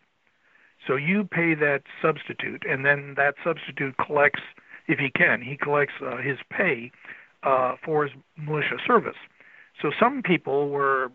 [0.86, 4.40] So you pay that substitute, and then that substitute collects,
[4.86, 6.90] if he can, he collects uh, his pay
[7.42, 9.16] uh, for his militia service.
[9.80, 11.12] So some people were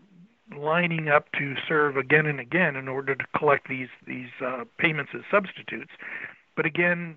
[0.56, 5.12] lining up to serve again and again in order to collect these these uh, payments
[5.14, 5.90] as substitutes.
[6.56, 7.16] But again,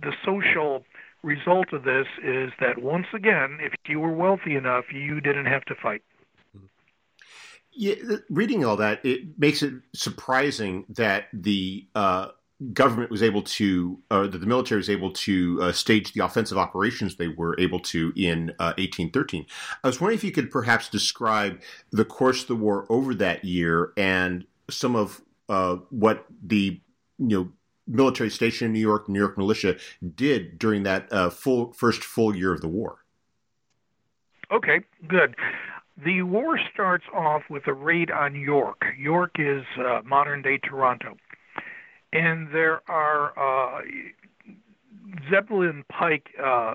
[0.00, 0.84] the social
[1.22, 5.64] result of this is that once again, if you were wealthy enough, you didn't have
[5.64, 6.02] to fight.
[7.78, 7.94] Yeah,
[8.30, 12.28] reading all that, it makes it surprising that the uh,
[12.72, 16.56] government was able to, or that the military was able to uh, stage the offensive
[16.56, 19.46] operations they were able to in uh, 1813.
[19.84, 23.44] I was wondering if you could perhaps describe the course of the war over that
[23.44, 26.80] year and some of uh, what the
[27.18, 27.48] you know
[27.86, 29.76] military station in New York, New York militia,
[30.14, 33.04] did during that uh, full first full year of the war.
[34.50, 35.36] Okay, good.
[36.04, 38.84] The war starts off with a raid on York.
[38.98, 41.16] York is uh, modern day Toronto.
[42.12, 43.82] And there are uh,
[45.30, 46.74] Zebulon Pike uh,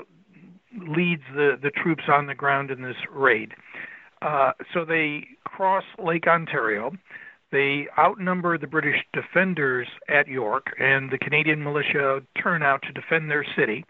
[0.88, 3.54] leads the, the troops on the ground in this raid.
[4.22, 6.92] Uh, so they cross Lake Ontario.
[7.52, 13.30] They outnumber the British defenders at York, and the Canadian militia turn out to defend
[13.30, 13.84] their city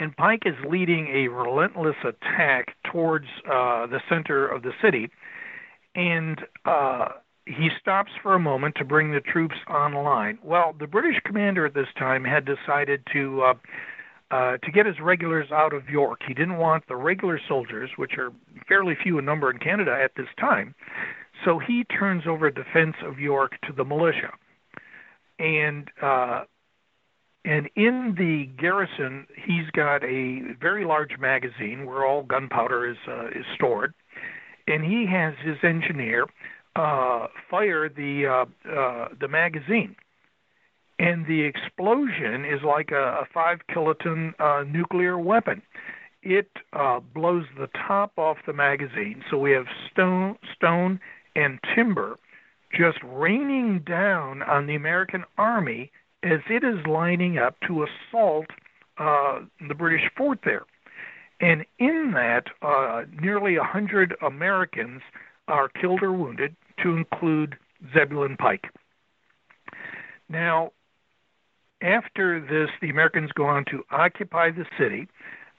[0.00, 5.10] and Pike is leading a relentless attack towards uh, the center of the city,
[5.94, 7.08] and uh,
[7.46, 10.38] he stops for a moment to bring the troops online.
[10.42, 13.54] Well, the British commander at this time had decided to uh,
[14.30, 16.20] uh, to get his regulars out of York.
[16.26, 18.30] He didn't want the regular soldiers, which are
[18.68, 20.74] fairly few in number in Canada at this time,
[21.44, 24.32] so he turns over defense of York to the militia.
[25.38, 26.44] And uh,
[27.44, 33.28] and in the garrison, he's got a very large magazine where all gunpowder is uh,
[33.28, 33.94] is stored,
[34.68, 36.26] and he has his engineer
[36.80, 39.96] uh, fire the uh, uh, the magazine,
[40.98, 45.62] and the explosion is like a, a five kiloton uh, nuclear weapon.
[46.22, 51.00] It uh, blows the top off the magazine, so we have stone, stone,
[51.34, 52.18] and timber
[52.72, 55.90] just raining down on the American army
[56.22, 58.46] as it is lining up to assault
[58.98, 60.64] uh, the British fort there.
[61.40, 65.00] And in that, uh, nearly 100 Americans
[65.50, 67.56] are killed or wounded, to include
[67.92, 68.66] Zebulon Pike.
[70.28, 70.72] Now,
[71.82, 75.08] after this, the Americans go on to occupy the city.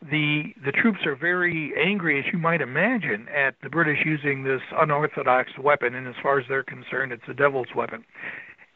[0.01, 4.61] The the troops are very angry, as you might imagine, at the British using this
[4.79, 8.03] unorthodox weapon, and as far as they're concerned, it's a devil's weapon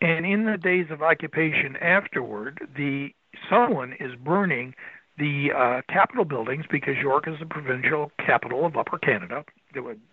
[0.02, 3.10] And in the days of occupation afterward, the
[3.50, 4.76] someone is burning
[5.18, 9.46] the uh, Capitol buildings because York is the provincial capital of Upper Canada,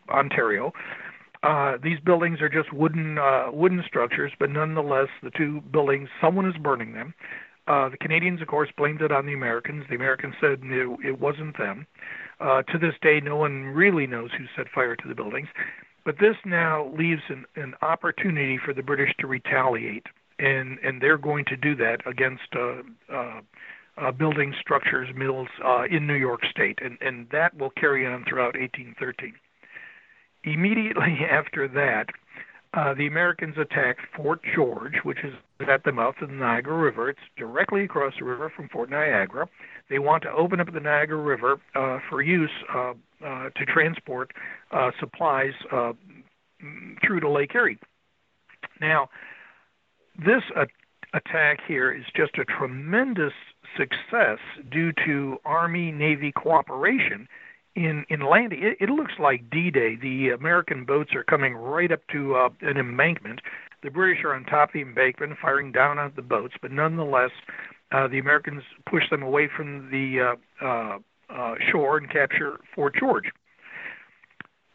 [0.09, 0.73] Ontario.
[1.43, 6.47] Uh, these buildings are just wooden uh, wooden structures, but nonetheless, the two buildings, someone
[6.47, 7.15] is burning them.
[7.67, 9.85] Uh, the Canadians, of course, blamed it on the Americans.
[9.89, 11.87] The Americans said it, it wasn't them.
[12.41, 15.49] Uh, to this day, no one really knows who set fire to the buildings.
[16.05, 20.07] But this now leaves an, an opportunity for the British to retaliate,
[20.39, 22.83] and and they're going to do that against uh,
[23.13, 23.41] uh,
[23.97, 28.25] uh, building structures, mills uh, in New York State, and and that will carry on
[28.29, 29.35] throughout 1813.
[30.45, 32.07] Immediately after that,
[32.75, 35.35] uh, the Americans attacked Fort George, which is
[35.69, 37.11] at the mouth of the Niagara River.
[37.11, 39.47] It's directly across the river from Fort Niagara.
[39.91, 44.33] They want to open up the Niagara River uh, for use uh, uh, to transport
[44.71, 45.93] uh, supplies uh,
[47.07, 47.79] through to Lake Erie.
[48.81, 49.11] Now,
[50.19, 50.43] this
[51.13, 53.35] attack here is just a tremendous
[53.77, 54.39] success
[54.71, 57.29] due to Army Navy cooperation
[57.75, 58.63] in in landing.
[58.63, 59.97] It, it looks like D-Day.
[59.97, 63.41] The American boats are coming right up to uh, an embankment.
[63.83, 67.31] The British are on top of the embankment, firing down at the boats, but nonetheless,
[67.91, 70.99] uh, the Americans push them away from the uh, uh,
[71.31, 73.31] uh, shore and capture Fort George.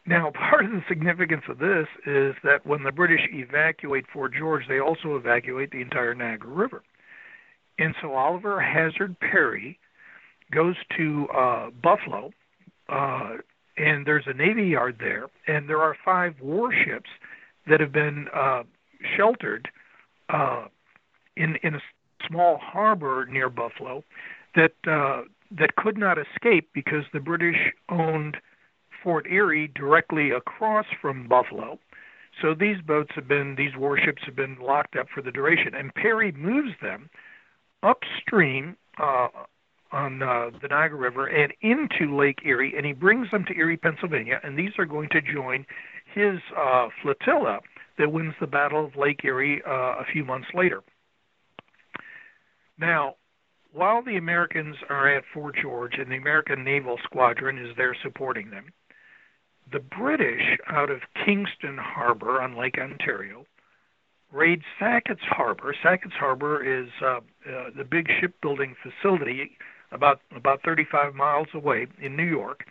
[0.06, 4.64] Now, part of the significance of this is that when the British evacuate Fort George,
[4.68, 6.82] they also evacuate the entire Niagara River.
[7.78, 9.78] And so Oliver Hazard Perry
[10.50, 12.32] goes to uh, Buffalo,
[12.88, 13.34] uh,
[13.76, 17.10] and there's a Navy yard there, and there are five warships
[17.68, 18.62] that have been uh,
[19.16, 19.68] sheltered
[20.28, 20.66] uh,
[21.36, 21.80] in in a
[22.26, 24.04] small harbor near Buffalo
[24.54, 28.36] that uh, that could not escape because the British owned
[29.02, 31.78] Fort Erie directly across from Buffalo.
[32.42, 35.94] So these boats have been, these warships have been locked up for the duration, and
[35.94, 37.10] Perry moves them
[37.82, 39.28] upstream uh,
[39.92, 43.76] on uh, the Niagara River and into Lake Erie, and he brings them to Erie,
[43.76, 45.64] Pennsylvania, and these are going to join
[46.14, 47.60] his uh, flotilla
[47.98, 50.82] that wins the Battle of Lake Erie uh, a few months later.
[52.78, 53.14] Now,
[53.72, 58.50] while the Americans are at Fort George and the American Naval Squadron is there supporting
[58.50, 58.72] them,
[59.70, 63.44] the British out of Kingston Harbor on Lake Ontario
[64.32, 65.74] raid Sackett's Harbor.
[65.82, 69.58] Sackett's Harbor is uh, uh, the big shipbuilding facility
[69.92, 72.64] about about 35 miles away in New York,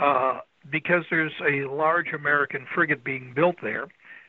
[0.00, 0.40] uh,
[0.70, 3.86] because there's a large American frigate being built there,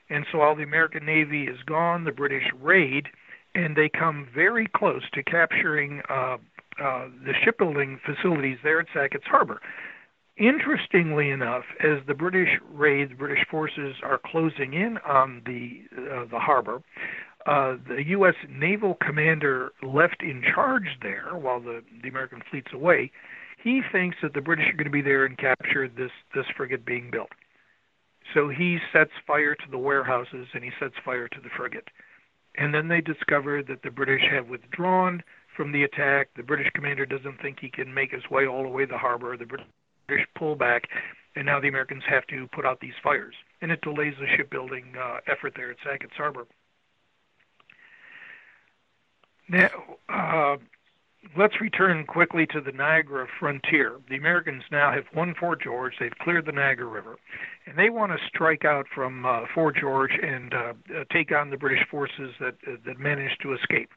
[0.10, 3.08] and so while the American Navy is gone, the British raid,
[3.56, 6.38] and they come very close to capturing uh,
[6.82, 9.60] uh, the shipbuilding facilities there at Sackett's Harbor.
[10.38, 16.26] Interestingly enough, as the British raid, the British forces are closing in on the uh,
[16.30, 16.84] the harbor.
[17.48, 18.36] Uh, the U.S.
[18.50, 23.10] naval commander left in charge there while the, the American fleet's away.
[23.64, 26.86] He thinks that the British are going to be there and capture this this frigate
[26.86, 27.30] being built.
[28.34, 31.88] So he sets fire to the warehouses and he sets fire to the frigate.
[32.56, 35.24] And then they discover that the British have withdrawn
[35.56, 36.30] from the attack.
[36.36, 38.98] The British commander doesn't think he can make his way all the way to the
[38.98, 39.38] harbor.
[39.38, 40.84] The British pull back,
[41.36, 44.94] and now the Americans have to put out these fires, and it delays the shipbuilding
[45.00, 46.46] uh, effort there at Sackett's Harbor.
[49.50, 49.70] Now,
[50.10, 50.58] uh,
[51.38, 53.98] let's return quickly to the Niagara frontier.
[54.10, 55.94] The Americans now have won Fort George.
[56.00, 57.16] They've cleared the Niagara River,
[57.66, 61.50] and they want to strike out from uh, Fort George and uh, uh, take on
[61.50, 63.90] the British forces that uh, that managed to escape.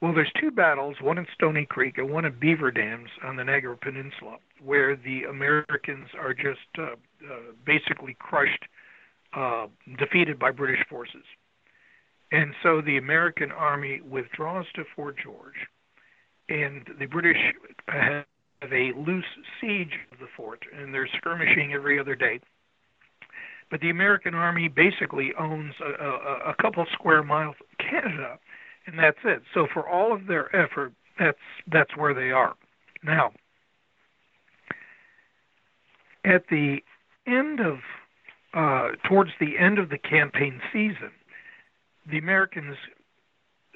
[0.00, 3.44] Well, there's two battles, one at Stony Creek and one at Beaver Dams on the
[3.44, 6.96] Niagara Peninsula, where the Americans are just uh,
[7.66, 8.64] basically crushed,
[9.98, 11.24] defeated by British forces.
[12.32, 15.66] And so the American army withdraws to Fort George,
[16.48, 17.38] and the British
[17.88, 18.24] have
[18.62, 19.24] a loose
[19.60, 22.40] siege of the fort, and they're skirmishing every other day.
[23.70, 28.38] But the American army basically owns a, a, a couple square miles of Canada
[28.86, 29.42] and that's it.
[29.54, 31.38] So for all of their effort, that's
[31.70, 32.54] that's where they are.
[33.02, 33.32] Now,
[36.24, 36.78] at the
[37.26, 37.78] end of
[38.54, 41.12] uh, towards the end of the campaign season,
[42.08, 42.76] the Americans,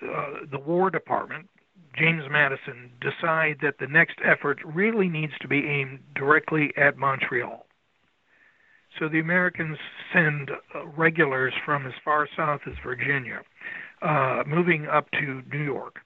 [0.02, 1.48] uh, the War Department,
[1.98, 7.66] James Madison, decide that the next effort really needs to be aimed directly at Montreal.
[8.98, 9.76] So the Americans
[10.12, 13.42] send uh, regulars from as far south as Virginia
[14.02, 16.00] uh, moving up to New York.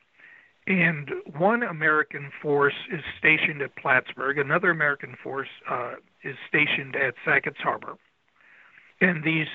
[0.66, 7.14] And one American force is stationed at Plattsburgh, another American force uh, is stationed at
[7.24, 7.94] Sackett's Harbor.
[9.00, 9.46] And these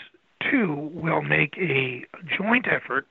[0.49, 2.05] two will make a
[2.37, 3.07] joint effort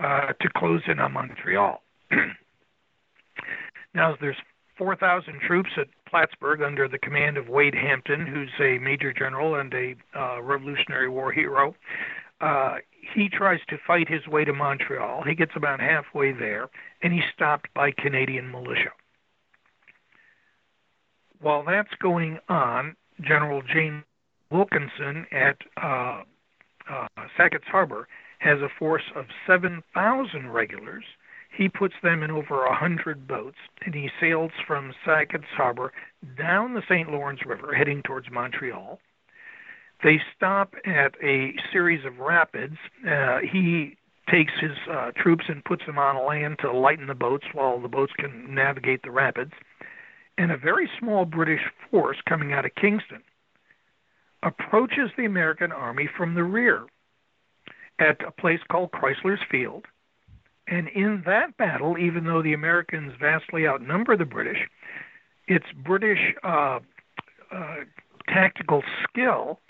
[0.00, 1.82] uh, to close in on Montreal.
[3.94, 4.36] now, there's
[4.76, 9.74] 4,000 troops at Plattsburgh under the command of Wade Hampton, who's a major general and
[9.74, 11.74] a uh, Revolutionary War hero.
[12.40, 12.76] Uh,
[13.14, 15.24] he tries to fight his way to Montreal.
[15.24, 16.68] He gets about halfway there,
[17.02, 18.90] and he's stopped by Canadian militia.
[21.40, 24.04] While that's going on, General James
[24.50, 26.22] Wilkinson at uh,
[26.90, 28.08] uh, Sackett's Harbor
[28.38, 31.04] has a force of 7,000 regulars
[31.58, 35.92] he puts them in over a hundred boats, and he sails from Sackett's Harbor
[36.36, 37.10] down the St.
[37.10, 39.00] Lawrence River, heading towards Montreal.
[40.04, 42.76] They stop at a series of rapids.
[43.04, 43.96] Uh, he
[44.30, 47.88] takes his uh, troops and puts them on land to lighten the boats while the
[47.88, 49.52] boats can navigate the rapids.
[50.36, 53.22] And a very small British force coming out of Kingston
[54.42, 56.84] approaches the American army from the rear
[57.98, 59.84] at a place called Crysler's Field
[60.68, 64.58] and in that battle, even though the Americans vastly outnumber the British,
[65.46, 66.80] it's British uh,
[67.50, 67.76] uh,
[68.28, 69.60] tactical skill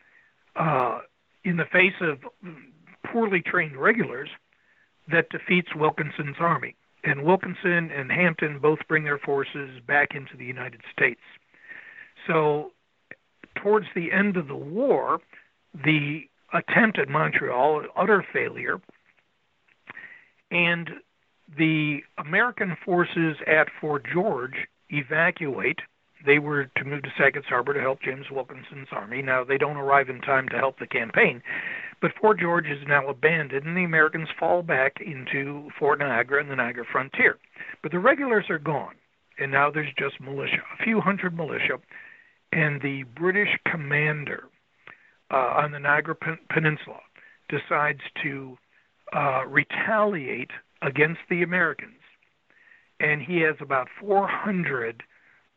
[0.56, 0.98] uh,
[1.44, 2.18] in the face of
[3.12, 4.28] poorly trained regulars
[5.10, 6.74] that defeats Wilkinson's army.
[7.04, 11.20] And Wilkinson and Hampton both bring their forces back into the United States.
[12.26, 12.72] So,
[13.62, 15.18] towards the end of the war,
[15.74, 18.80] the attempt at Montreal, utter failure,
[20.50, 20.90] and
[21.56, 25.80] the American forces at Fort George evacuate.
[26.26, 29.22] They were to move to Sackett's Harbor to help James Wilkinson's army.
[29.22, 31.42] Now, they don't arrive in time to help the campaign,
[32.00, 36.50] but Fort George is now abandoned, and the Americans fall back into Fort Niagara and
[36.50, 37.38] the Niagara frontier.
[37.82, 38.94] But the regulars are gone,
[39.38, 41.78] and now there's just militia, a few hundred militia,
[42.52, 44.44] and the British commander
[45.30, 46.16] uh, on the Niagara
[46.50, 47.00] Peninsula
[47.48, 48.56] decides to
[49.14, 50.50] uh, retaliate
[50.82, 52.00] against the Americans.
[53.00, 55.02] And he has about 400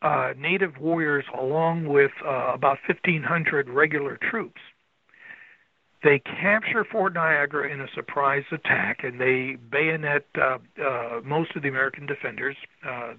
[0.02, 4.60] uh, native warriors along with uh, about 1,500 regular troops.
[6.02, 11.62] They capture Fort Niagara in a surprise attack, and they bayonet uh, uh, most of
[11.62, 12.56] the American defenders,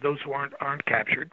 [0.02, 1.32] those who aren't aren't captured.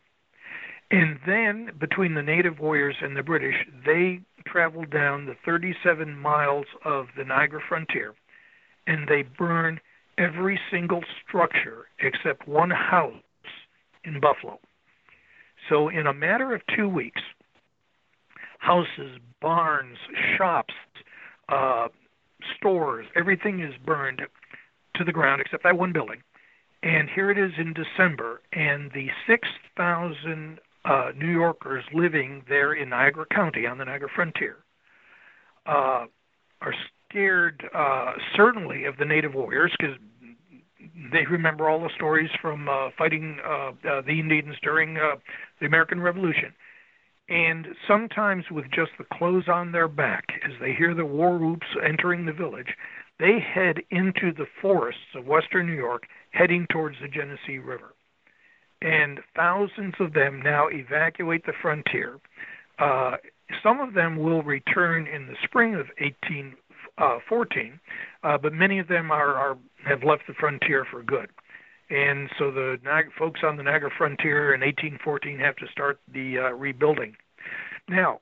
[0.90, 3.54] And then, between the native warriors and the British,
[3.86, 8.14] they travel down the 37 miles of the Niagara frontier
[8.86, 9.80] and they burn
[10.18, 13.14] every single structure except one house
[14.04, 14.58] in Buffalo.
[15.68, 17.22] So, in a matter of two weeks,
[18.58, 19.98] houses, barns,
[20.36, 20.74] shops,
[21.48, 21.88] uh,
[22.56, 24.22] stores, everything is burned
[24.96, 26.22] to the ground except that one building.
[26.82, 32.88] And here it is in December, and the 6,000 uh, New Yorkers living there in
[32.88, 34.56] Niagara County on the Niagara frontier
[35.66, 36.06] uh,
[36.60, 36.74] are
[37.08, 39.96] scared uh, certainly of the native warriors because
[41.12, 45.16] they remember all the stories from uh, fighting uh, uh, the Indians during uh,
[45.60, 46.52] the American Revolution.
[47.28, 51.66] And sometimes, with just the clothes on their back, as they hear the war whoops
[51.84, 52.74] entering the village,
[53.20, 57.94] they head into the forests of western New York, heading towards the Genesee River.
[58.82, 62.18] And thousands of them now evacuate the frontier.
[62.78, 63.16] Uh,
[63.62, 67.80] some of them will return in the spring of 1814,
[68.22, 71.28] uh, uh, but many of them are, are have left the frontier for good.
[71.90, 72.78] And so the
[73.18, 77.16] folks on the Niagara frontier in 1814 have to start the uh, rebuilding.
[77.88, 78.20] Now,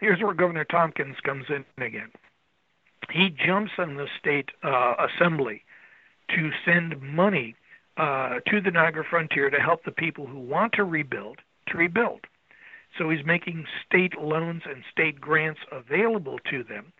[0.00, 2.10] here's where Governor Tompkins comes in again.
[3.10, 5.64] He jumps on the state uh, assembly
[6.36, 7.56] to send money
[7.98, 11.38] uh, to the Niagara frontier to help the people who want to rebuild
[11.68, 12.20] to rebuild.
[12.96, 16.92] So he's making state loans and state grants available to them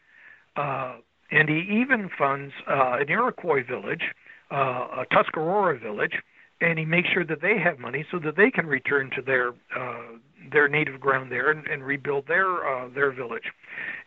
[0.59, 0.97] uh,
[1.31, 4.03] and he even funds uh, an Iroquois village,
[4.51, 6.15] uh, a Tuscarora village,
[6.61, 9.51] and he makes sure that they have money so that they can return to their
[9.77, 10.17] uh,
[10.51, 13.53] their native ground there and, and rebuild their uh, their village.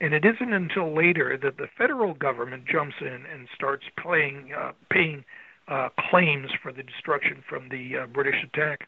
[0.01, 4.71] And it isn't until later that the federal government jumps in and starts playing uh,
[4.89, 5.23] paying
[5.67, 8.87] uh, claims for the destruction from the uh, British attack.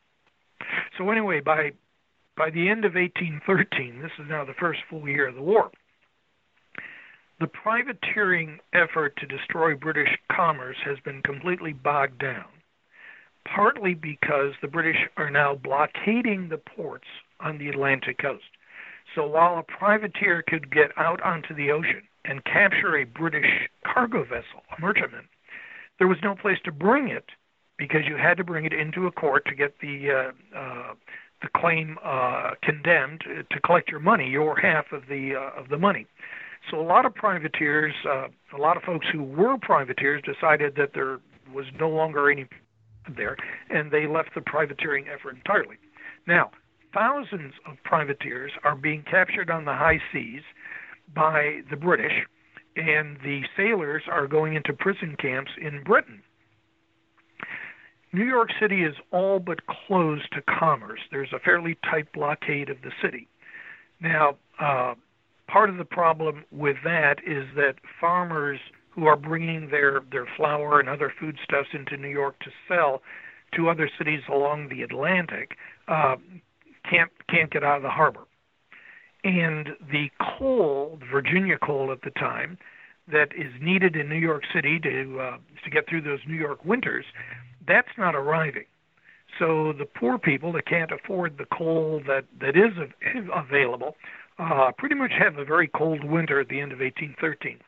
[0.97, 1.71] So anyway, by
[2.35, 5.69] by the end of 1813, this is now the first full year of the war
[7.43, 12.45] the privateering effort to destroy British commerce has been completely bogged down,
[13.43, 17.07] partly because the British are now blockading the ports
[17.41, 18.45] on the Atlantic coast.
[19.13, 24.23] So while a privateer could get out onto the ocean and capture a British cargo
[24.23, 25.27] vessel, a merchantman,
[25.99, 27.25] there was no place to bring it
[27.77, 30.93] because you had to bring it into a court to get the uh, uh,
[31.41, 35.77] the claim uh, condemned to collect your money, your half of the uh, of the
[35.77, 36.07] money.
[36.71, 40.91] So a lot of privateers, uh, a lot of folks who were privateers, decided that
[40.93, 41.19] there
[41.53, 42.47] was no longer any
[43.17, 43.35] there,
[43.69, 45.75] and they left the privateering effort entirely.
[46.25, 46.51] Now,
[46.93, 50.41] thousands of privateers are being captured on the high seas
[51.13, 52.13] by the British,
[52.75, 56.21] and the sailors are going into prison camps in Britain.
[58.11, 60.99] New York City is all but closed to commerce.
[61.11, 63.27] There's a fairly tight blockade of the city.
[63.99, 64.93] Now, uh,
[65.47, 68.59] part of the problem with that is that farmers
[68.91, 73.01] who are bringing their, their flour and other foodstuffs into New York to sell
[73.55, 75.57] to other cities along the Atlantic
[75.87, 76.15] uh,
[76.89, 78.21] can't can't get out of the harbor.
[79.23, 82.57] And the coal, Virginia coal at the time,
[83.11, 86.63] that is needed in New York City to uh, to get through those New York
[86.63, 87.05] winters,
[87.67, 88.65] that's not arriving.
[89.39, 92.73] So the poor people that can't afford the coal that that is
[93.33, 93.95] available
[94.39, 97.59] uh, pretty much have a very cold winter at the end of 1813.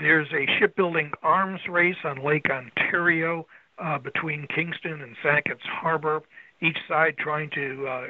[0.00, 3.46] There's a shipbuilding arms race on Lake Ontario
[3.78, 6.20] uh, between Kingston and Sackett's Harbor,
[6.62, 8.06] each side trying to uh,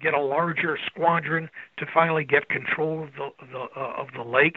[0.00, 4.56] get a larger squadron to finally get control of the, the uh, of the lake.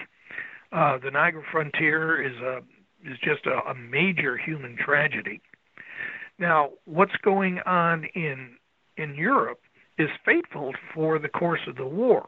[0.71, 2.59] Uh, the Niagara frontier is a
[3.05, 5.41] is just a, a major human tragedy.
[6.39, 8.57] Now, what's going on in
[8.97, 9.59] in Europe
[9.97, 12.27] is fateful for the course of the war.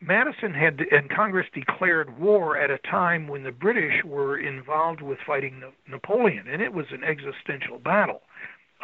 [0.00, 5.18] Madison had and Congress declared war at a time when the British were involved with
[5.26, 8.20] fighting Napoleon, and it was an existential battle,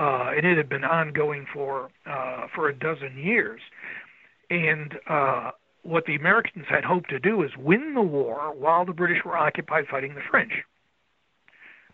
[0.01, 3.61] uh, and it had been ongoing for uh, for a dozen years.
[4.49, 5.51] And uh,
[5.83, 9.37] what the Americans had hoped to do is win the war while the British were
[9.37, 10.53] occupied fighting the French.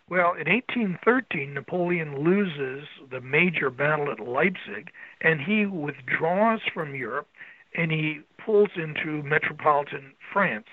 [0.09, 7.27] Well, in 1813, Napoleon loses the major battle at Leipzig, and he withdraws from Europe
[7.75, 10.67] and he pulls into metropolitan France.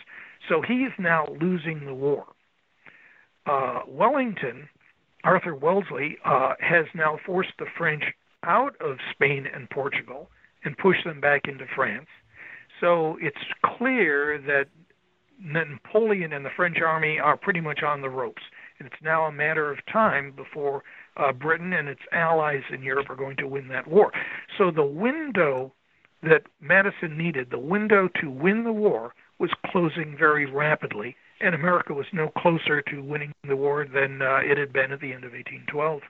[0.48, 2.26] So he's now losing the war.
[3.46, 4.70] Uh, Wellington,
[5.24, 8.04] Arthur Wellesley, uh, has now forced the French
[8.44, 10.30] out of Spain and Portugal
[10.66, 12.08] and pushed them back into France.
[12.82, 13.38] So it's
[13.78, 14.66] clear that
[15.40, 18.42] Napoleon and the French army are pretty much on the ropes.
[18.80, 20.84] And it's now a matter of time before
[21.18, 24.12] uh, Britain and its allies in Europe are going to win that war.
[24.58, 25.74] So the window
[26.24, 31.94] that Madison needed, the window to win the war, was closing very rapidly, and America
[31.94, 35.24] was no closer to winning the war than uh, it had been at the end
[35.24, 36.02] of 1812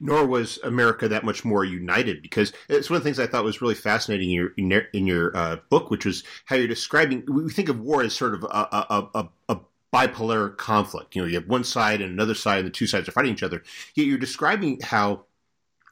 [0.00, 3.44] nor was America that much more united because it's one of the things I thought
[3.44, 7.24] was really fascinating in your in your, uh, book, which was how you're describing.
[7.28, 9.60] We think of war as sort of a, a, a, a,
[9.94, 11.14] bipolar conflict.
[11.14, 13.32] You know, you have one side and another side, and the two sides are fighting
[13.32, 13.62] each other.
[13.94, 15.24] Yet you're describing how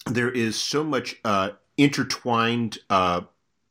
[0.07, 3.23] there is so much uh, intertwined uh,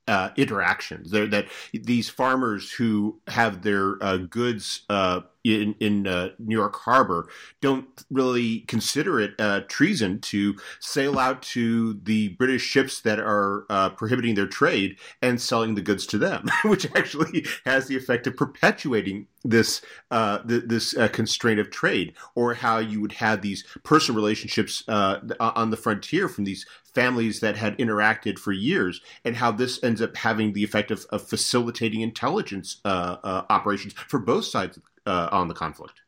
[0.08, 1.12] uh, interactions.
[1.12, 6.76] There that these farmers who have their uh, goods uh, in in uh, New York
[6.76, 7.30] Harbor
[7.62, 13.66] don't really consider it uh, treason to sail out to the British ships that are
[13.70, 18.28] uh, prohibiting their trade and selling the goods to them, which actually has the effect
[18.28, 19.82] of perpetuating this
[20.12, 25.78] th- this constraint of trade, or how you would have these personal relationships on the
[25.78, 30.54] frontier from these families that had interacted for years, and how this ends up having
[30.54, 36.02] the effect of, of facilitating intelligence operations for both sides uh, on the conflict.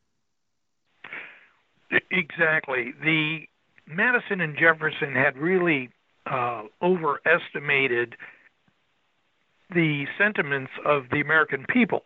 [2.11, 2.93] Exactly.
[3.03, 3.47] The
[3.87, 5.89] Madison and Jefferson had really
[6.25, 8.15] uh, overestimated
[9.73, 12.03] the sentiments of the American people.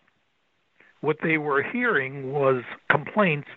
[1.01, 3.47] What they were hearing was complaints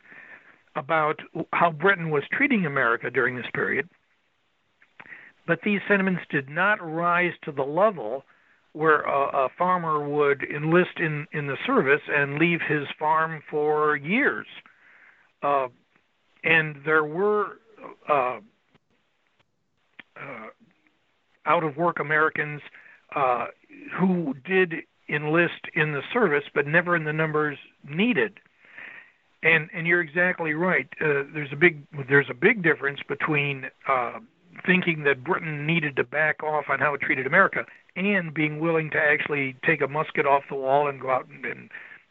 [0.76, 1.20] about
[1.52, 3.88] how Britain was treating America during this period.
[5.46, 8.24] But these sentiments did not rise to the level
[8.72, 13.96] where a, a farmer would enlist in in the service and leave his farm for
[13.96, 14.46] years.
[15.42, 15.68] Uh,
[16.44, 17.58] and there were
[18.08, 18.38] uh,
[20.16, 20.46] uh,
[21.46, 22.60] out of work Americans
[23.14, 23.46] uh,
[23.98, 24.74] who did
[25.08, 28.38] enlist in the service, but never in the numbers needed.
[29.42, 30.88] And and you're exactly right.
[31.00, 34.20] Uh, there's a big there's a big difference between uh,
[34.66, 37.64] thinking that Britain needed to back off on how it treated America
[37.96, 41.44] and being willing to actually take a musket off the wall and go out and
[41.44, 41.70] and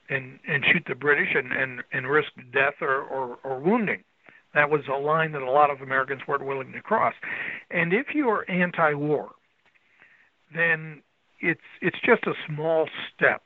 [0.09, 4.03] and, and shoot the British and, and, and risk death or, or, or wounding.
[4.53, 7.13] That was a line that a lot of Americans weren't willing to cross.
[7.69, 9.29] And if you are anti-war,
[10.53, 11.01] then
[11.39, 13.43] it's it's just a small step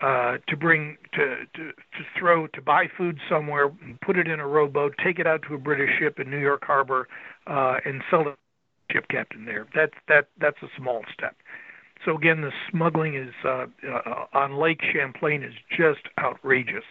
[0.00, 3.70] uh, to bring to, to to throw to buy food somewhere,
[4.04, 6.64] put it in a rowboat, take it out to a British ship in New York
[6.64, 7.08] Harbor,
[7.46, 8.36] uh, and sell it
[8.88, 9.66] to ship captain there.
[9.74, 11.36] That's that that's a small step.
[12.04, 16.84] So again, the smuggling is uh, uh, on Lake Champlain is just outrageous.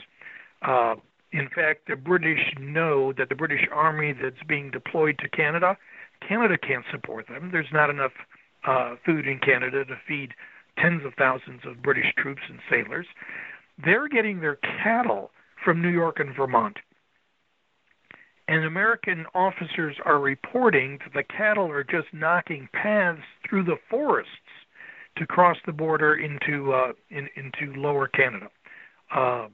[0.62, 0.96] Uh,
[1.32, 5.78] in fact, the British know that the British Army that's being deployed to Canada,
[6.28, 7.50] Canada can't support them.
[7.52, 8.14] There's not enough
[8.66, 10.34] uh, food in Canada to feed
[10.78, 13.08] tens of thousands of British troops and sailors.
[13.84, 15.32] They're getting their cattle
[15.64, 16.78] from New York and Vermont.
[18.48, 24.30] And American officers are reporting that the cattle are just knocking paths through the forests
[25.18, 28.50] to cross the border into uh, in, into lower Canada.
[29.14, 29.48] Uh,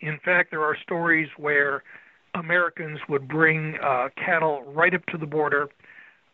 [0.00, 1.82] in fact, there are stories where
[2.34, 5.68] Americans would bring uh, cattle right up to the border,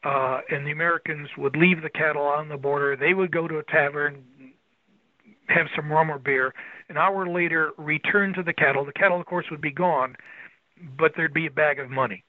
[0.05, 2.97] uh, and the Americans would leave the cattle on the border.
[2.97, 4.25] They would go to a tavern,
[5.49, 6.55] have some rum or beer.
[6.89, 8.85] An hour later, return to the cattle.
[8.85, 10.17] The cattle, of course, would be gone,
[10.97, 12.25] but there'd be a bag of money.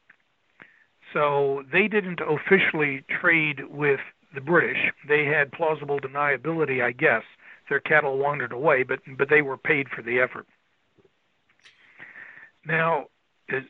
[1.13, 3.99] So they didn't officially trade with
[4.33, 4.91] the British.
[5.07, 7.23] They had plausible deniability, I guess.
[7.67, 10.47] Their cattle wandered away, but but they were paid for the effort.
[12.65, 13.05] Now,
[13.47, 13.63] is,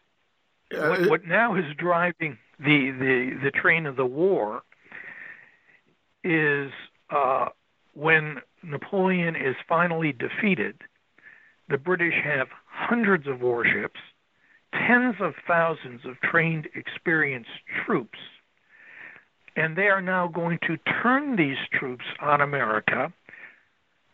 [0.74, 4.62] uh, what, what now is driving the, the, the train of the war
[6.24, 6.72] is
[7.10, 7.48] uh,
[7.94, 10.76] when Napoleon is finally defeated,
[11.70, 14.00] the British have hundreds of warships,
[14.74, 17.50] tens of thousands of trained, experienced
[17.86, 18.20] troops,
[19.56, 23.12] and they are now going to turn these troops on America,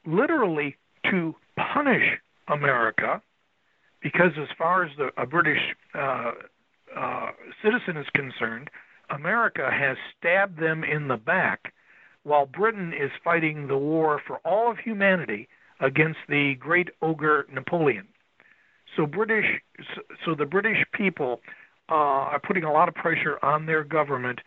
[0.06, 0.76] literally
[1.10, 1.36] to
[1.74, 3.22] punish America
[4.02, 5.60] because as far as the, a British
[5.96, 6.32] uh,
[6.96, 7.32] uh,
[7.64, 8.70] citizen is concerned,
[9.10, 11.74] America has stabbed them in the back
[12.24, 15.48] while Britain is fighting the war for all of humanity
[15.80, 18.08] against the great ogre Napoleon.
[18.96, 19.46] So British,
[20.26, 21.42] so the British people
[21.90, 24.40] uh, are putting a lot of pressure on their government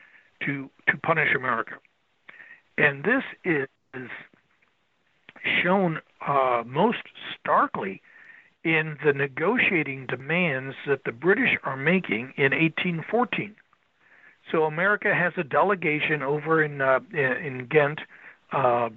[0.47, 1.75] to to punish America,
[2.77, 3.69] and this is
[5.63, 6.99] shown uh, most
[7.39, 8.01] starkly
[8.69, 13.55] in the negotiating demands that the British are making in 1814.
[14.51, 18.01] So America has a delegation over in uh, in Ghent,
[18.53, 18.89] uh,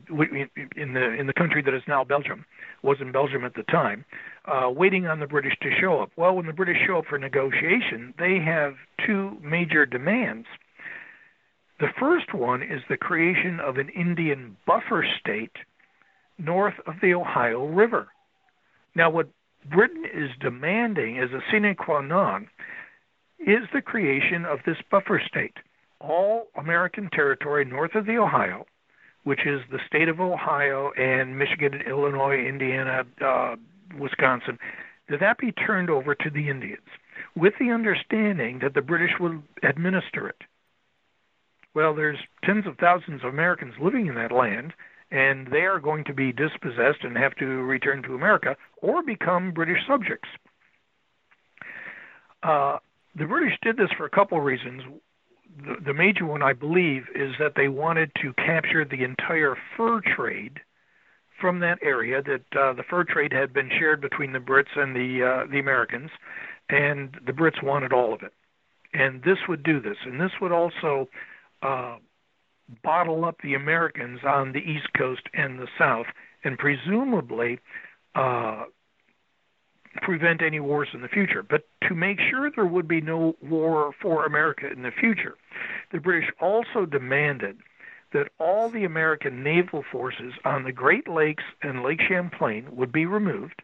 [0.76, 2.45] in the in the country that is now Belgium,
[2.84, 4.05] was in Belgium at the time,
[4.45, 6.11] uh, waiting on the British to show up.
[6.15, 10.47] Well, when the British show up for negotiation, they have two major demands.
[11.80, 15.55] The first one is the creation of an Indian buffer state
[16.38, 18.07] north of the Ohio River.
[18.95, 19.30] Now, what
[19.70, 22.47] Britain is demanding as a sine qua non
[23.39, 25.57] is the creation of this buffer state.
[25.99, 28.66] All American territory north of the Ohio,
[29.24, 33.55] which is the state of Ohio and Michigan, Illinois, Indiana, uh,
[33.99, 34.57] Wisconsin,
[35.09, 36.88] that that be turned over to the Indians
[37.36, 40.41] with the understanding that the British will administer it.
[41.74, 44.74] Well, there's tens of thousands of Americans living in that land,
[45.12, 49.51] and they are going to be dispossessed and have to return to America or become
[49.51, 50.30] British subjects.
[52.41, 52.78] Uh,
[53.16, 54.82] the British did this for a couple of reasons.
[55.66, 59.99] The, the major one, I believe, is that they wanted to capture the entire fur
[60.16, 60.62] trade
[61.39, 62.22] from that area.
[62.24, 65.59] That uh, the fur trade had been shared between the Brits and the uh, the
[65.59, 66.09] Americans,
[66.70, 68.34] and the Brits wanted all of it.
[68.93, 71.09] And this would do this, and this would also
[71.62, 71.97] uh,
[72.84, 76.07] bottle up the Americans on the East Coast and the South,
[76.43, 77.59] and presumably
[78.15, 78.65] uh,
[80.01, 81.43] prevent any wars in the future.
[81.43, 85.36] But to make sure there would be no war for America in the future,
[85.91, 87.57] the British also demanded
[88.13, 93.05] that all the American naval forces on the Great Lakes and Lake Champlain would be
[93.05, 93.61] removed,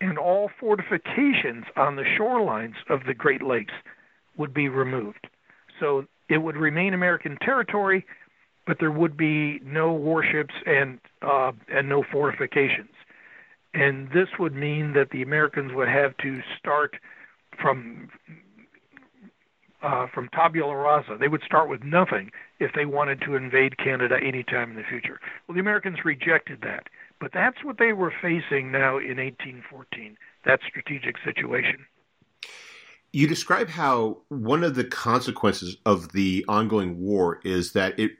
[0.00, 3.72] and all fortifications on the shorelines of the Great Lakes
[4.36, 5.26] would be removed.
[5.80, 8.04] So it would remain American territory,
[8.66, 12.90] but there would be no warships and uh, and no fortifications.
[13.74, 16.96] And this would mean that the Americans would have to start
[17.60, 18.10] from
[19.82, 21.16] uh, from tabula rasa.
[21.18, 25.20] They would start with nothing if they wanted to invade Canada anytime in the future.
[25.46, 26.88] Well, the Americans rejected that,
[27.20, 30.16] but that's what they were facing now in 1814.
[30.44, 31.86] That strategic situation.
[33.12, 38.12] You describe how one of the consequences of the ongoing war is that it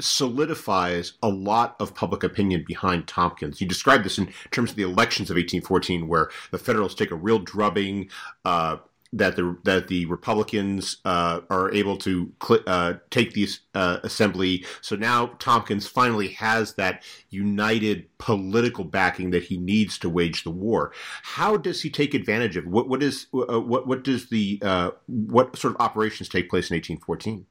[0.00, 3.60] solidifies a lot of public opinion behind Tompkins.
[3.60, 7.16] You described this in terms of the elections of 1814, where the Federalists take a
[7.16, 8.10] real drubbing.
[8.44, 8.78] Uh,
[9.12, 14.64] that the that the Republicans uh, are able to cl- uh, take the uh, assembly.
[14.80, 20.50] So now Tompkins finally has that united political backing that he needs to wage the
[20.50, 20.92] war.
[21.22, 22.66] How does he take advantage of?
[22.66, 26.70] What what is uh, what what does the uh, what sort of operations take place
[26.70, 27.46] in 1814?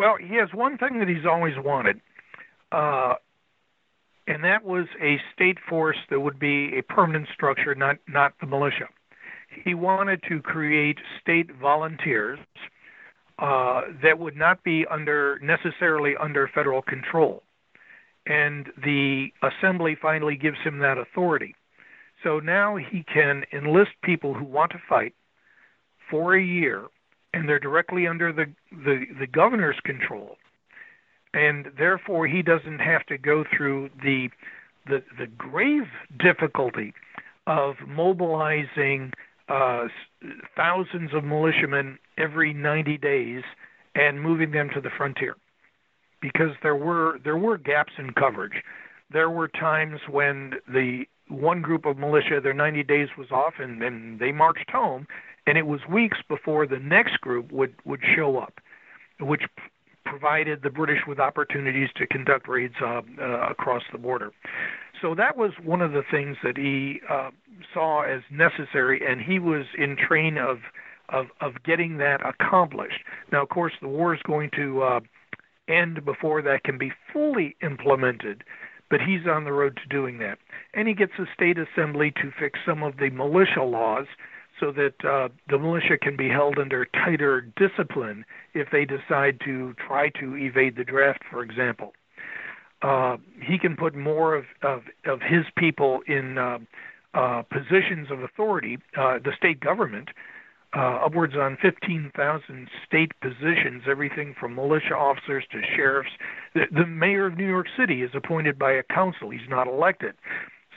[0.00, 2.00] Well, he has one thing that he's always wanted,
[2.72, 3.16] uh,
[4.26, 8.46] and that was a state force that would be a permanent structure, not not the
[8.46, 8.88] militia.
[9.62, 12.38] He wanted to create state volunteers
[13.38, 17.42] uh, that would not be under necessarily under federal control,
[18.24, 21.54] and the assembly finally gives him that authority.
[22.22, 25.14] So now he can enlist people who want to fight
[26.10, 26.86] for a year,
[27.32, 30.36] and they're directly under the, the, the governor's control.
[31.32, 34.30] And therefore, he doesn't have to go through the,
[34.86, 35.84] the, the grave
[36.18, 36.92] difficulty
[37.46, 39.12] of mobilizing
[39.48, 39.86] uh,
[40.56, 43.42] thousands of militiamen every 90 days
[43.94, 45.36] and moving them to the frontier
[46.20, 48.62] because there were there were gaps in coverage.
[49.12, 53.82] There were times when the one group of militia, their 90 days was off, and,
[53.82, 55.06] and they marched home,
[55.46, 58.60] and it was weeks before the next group would would show up,
[59.20, 59.42] which
[60.04, 64.32] provided the British with opportunities to conduct raids uh, uh, across the border.
[65.00, 67.30] So that was one of the things that he uh,
[67.72, 70.58] saw as necessary, and he was in train of
[71.08, 73.00] of of getting that accomplished.
[73.32, 75.00] Now, of course, the war is going to uh,
[75.68, 78.44] end before that can be fully implemented
[78.90, 80.38] but he's on the road to doing that.
[80.74, 84.06] And he gets the state assembly to fix some of the militia laws
[84.60, 89.74] so that uh, the militia can be held under tighter discipline if they decide to
[89.86, 91.92] try to evade the draft, for example.
[92.82, 96.58] Uh, he can put more of, of, of his people in uh,
[97.14, 100.08] uh, positions of authority, uh, the state government,
[100.76, 106.10] uh, upwards on 15,000 state positions, everything from militia officers to sheriffs.
[106.54, 110.14] The, the mayor of New York City is appointed by a council, he's not elected.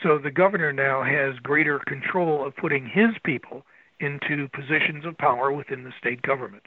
[0.01, 3.63] So the governor now has greater control of putting his people
[4.03, 6.63] into positions of power within the state government.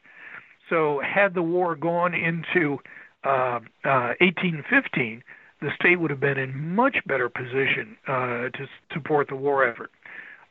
[0.68, 2.78] So, had the war gone into
[3.24, 5.22] uh, uh, 1815,
[5.60, 9.90] the state would have been in much better position uh, to support the war effort.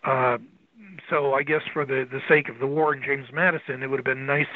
[0.04, 0.38] Uh,
[1.10, 4.00] so I guess for the, the sake of the war and James Madison, it would
[4.00, 4.48] have been nice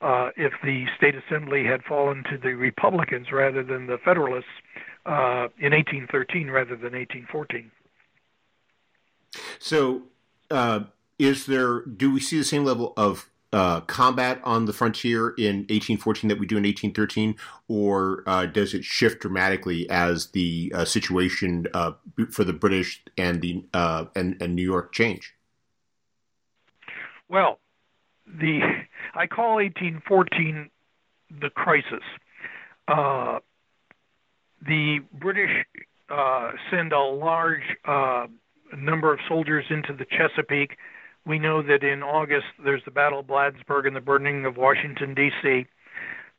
[0.00, 4.46] uh, if the state assembly had fallen to the Republicans rather than the Federalists
[5.06, 7.70] uh, in 1813 rather than 1814.
[9.58, 10.02] So,
[11.18, 11.80] is there?
[11.80, 16.38] Do we see the same level of uh, combat on the frontier in 1814 that
[16.38, 17.34] we do in 1813,
[17.68, 21.92] or uh, does it shift dramatically as the uh, situation uh,
[22.30, 25.34] for the British and the uh, and, and New York change?
[27.28, 27.58] Well,
[28.26, 28.60] the
[29.14, 30.70] I call 1814
[31.40, 32.04] the crisis.
[32.86, 33.38] Uh,
[34.66, 35.64] the British
[36.70, 37.62] send a large
[38.76, 40.76] number of soldiers into the Chesapeake.
[41.28, 45.14] We know that in August there's the Battle of Bladensburg and the burning of Washington,
[45.14, 45.66] D.C.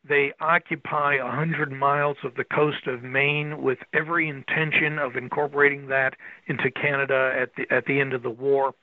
[0.08, 6.14] They occupy 100 miles of the coast of Maine with every intention of incorporating that
[6.48, 8.74] into Canada at the at the end of the war.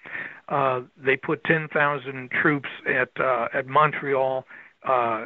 [0.48, 4.46] Uh, they put 10,000 troops at uh, at Montreal
[4.88, 5.26] uh,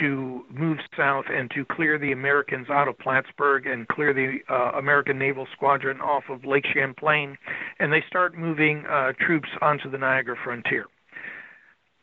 [0.00, 4.78] to move south and to clear the Americans out of Plattsburgh and clear the uh,
[4.78, 7.36] American Naval Squadron off of Lake Champlain,
[7.78, 10.86] and they start moving uh, troops onto the Niagara frontier.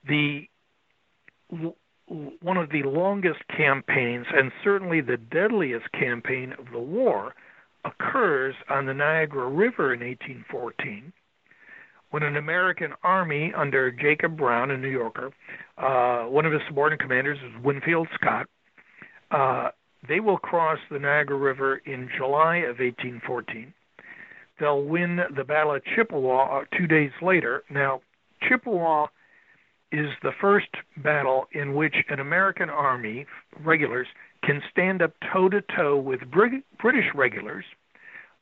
[0.08, 0.48] The
[2.39, 7.34] one of the longest campaigns and certainly the deadliest campaign of the war
[7.86, 11.14] occurs on the Niagara River in 1814
[12.14, 15.32] when an American army under Jacob Brown, a New Yorker,
[15.80, 18.45] uh, one of his subordinate commanders is Winfield Scott,
[19.32, 19.70] uh,
[20.07, 23.74] they will cross the Niagara River in July of 1814.
[24.59, 27.64] They'll win the Battle of Chippewa uh, two days later.
[27.72, 28.01] Now,
[28.47, 29.07] Chippewa
[29.91, 33.26] is the first battle in which an American army,
[33.66, 34.05] regulars,
[34.43, 37.66] can stand up toe to toe with British regulars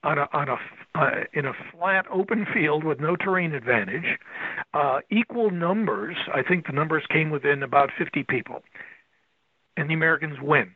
[0.04, 0.58] on a, on a
[0.94, 4.18] uh, in a flat open field with no terrain advantage,
[4.74, 6.18] uh, equal numbers.
[6.34, 8.62] I think the numbers came within about 50 people,
[9.78, 10.72] and the Americans win.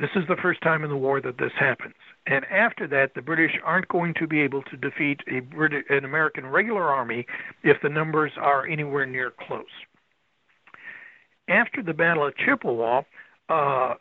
[0.00, 1.94] This is the first time in the war that this happens.
[2.26, 5.38] And after that, the British aren't going to be able to defeat a
[5.94, 7.26] an American regular army
[7.62, 9.66] if the numbers are anywhere near close
[11.48, 13.02] after the Battle of Chippewa,
[13.48, 13.94] uh,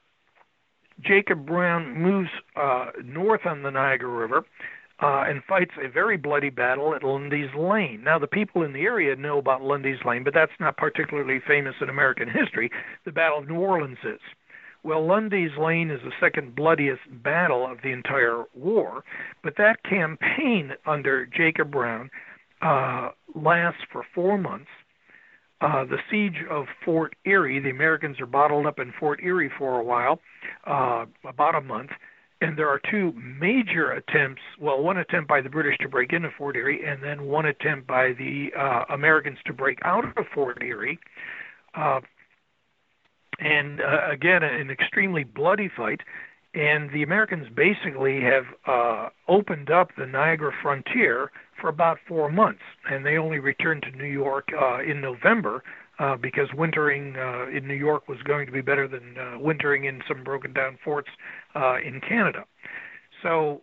[1.02, 4.46] Jacob Brown moves uh, north on the Niagara River
[5.02, 8.04] uh, and fights a very bloody battle at Lundy's Lane.
[8.04, 11.76] Now, the people in the area know about Lundy's Lane, but that's not particularly famous
[11.82, 12.70] in American history.
[13.06, 14.20] The Battle of New Orleans is.
[14.84, 19.04] Well, Lundy's Lane is the second bloodiest battle of the entire war,
[19.42, 22.10] but that campaign under Jacob Brown
[22.62, 24.70] uh, lasts for four months
[25.64, 27.60] uh, the siege of Fort Erie.
[27.60, 30.20] The Americans are bottled up in Fort Erie for a while,
[30.68, 31.92] uh, about a month,
[32.42, 34.42] and there are two major attempts.
[34.60, 37.88] Well, one attempt by the British to break into Fort Erie, and then one attempt
[37.88, 41.00] by the uh, Americans to break out of Fort Erie.
[41.74, 42.02] Uh,
[43.40, 46.02] and uh, again, an extremely bloody fight.
[46.54, 51.32] And the Americans basically have uh, opened up the Niagara frontier
[51.64, 52.60] for about four months,
[52.92, 55.64] and they only returned to New York uh, in November
[55.98, 59.86] uh, because wintering uh, in New York was going to be better than uh, wintering
[59.86, 61.08] in some broken down forts
[61.56, 62.44] uh, in Canada.
[63.22, 63.62] So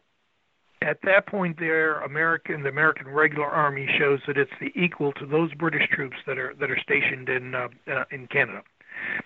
[0.80, 5.26] at that point there American the American regular army shows that it's the equal to
[5.26, 8.62] those British troops that are that are stationed in uh, uh, in Canada.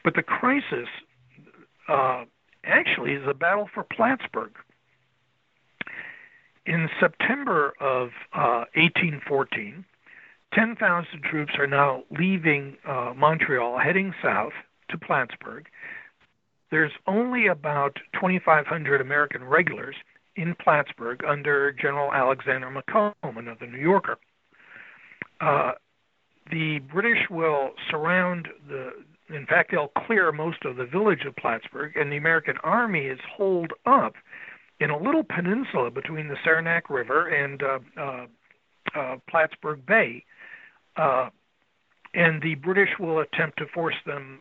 [0.03, 0.89] But the crisis
[1.89, 2.25] uh,
[2.65, 4.57] actually is a battle for Plattsburgh.
[6.67, 9.85] In September of uh, 1814,
[10.55, 14.53] 10,000 troops are now leaving uh, Montreal, heading south
[14.89, 15.67] to Plattsburgh.
[16.71, 19.97] There's only about 2,500 American regulars
[20.37, 24.17] in Plattsburgh under General Alexander Macomb, another New Yorker.
[25.41, 25.73] Uh,
[26.51, 28.93] the British will surround the,
[29.29, 33.21] in fact, they'll clear most of the village of Plattsburgh, and the American army is
[33.37, 34.15] holed up
[34.85, 38.27] in a little peninsula between the Saranac River and uh, uh,
[38.95, 40.25] uh, Plattsburgh Bay
[40.97, 44.41] and the British will attempt to force them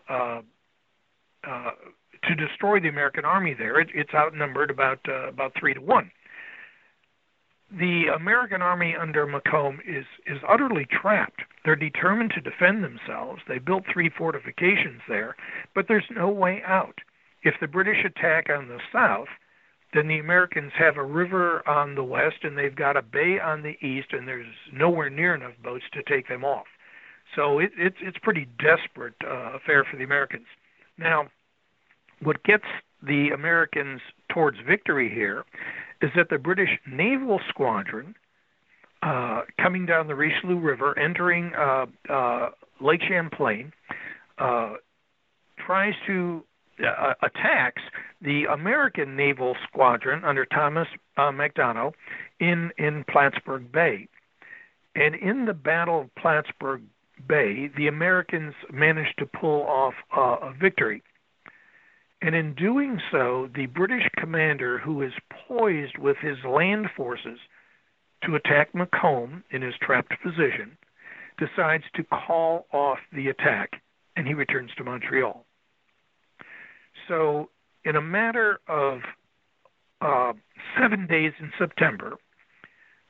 [1.45, 3.79] to destroy the American army there.
[3.79, 6.11] It, it's outnumbered about about three to one.
[7.71, 11.41] The American army under Macomb is is utterly trapped.
[11.63, 13.41] They're determined to defend themselves.
[13.47, 15.35] They built three fortifications there,
[15.73, 16.99] but there's no way out.
[17.43, 19.29] If the British attack on the south,
[19.93, 23.61] then the Americans have a river on the west and they've got a bay on
[23.61, 26.65] the east, and there's nowhere near enough boats to take them off.
[27.35, 30.45] So it, it's it's pretty desperate uh, affair for the Americans.
[30.97, 31.27] Now,
[32.21, 32.65] what gets
[33.01, 35.43] the Americans towards victory here
[36.01, 38.15] is that the British naval squadron,
[39.01, 42.49] uh, coming down the Richelieu River, entering uh, uh,
[42.81, 43.71] Lake Champlain,
[44.37, 44.73] uh,
[45.65, 46.43] tries to
[46.79, 47.81] uh, attacks
[48.21, 51.93] the American naval squadron under Thomas uh, Macdonough
[52.39, 54.07] in in Plattsburgh Bay.
[54.95, 56.83] And in the Battle of Plattsburgh
[57.27, 61.03] Bay, the Americans managed to pull off uh, a victory.
[62.21, 65.11] And in doing so, the British commander, who is
[65.47, 67.39] poised with his land forces
[68.23, 70.77] to attack Macomb in his trapped position,
[71.37, 73.81] decides to call off the attack
[74.15, 75.45] and he returns to Montreal.
[77.07, 77.49] So,
[77.83, 79.01] in a matter of
[80.01, 80.33] uh,
[80.79, 82.17] seven days in September,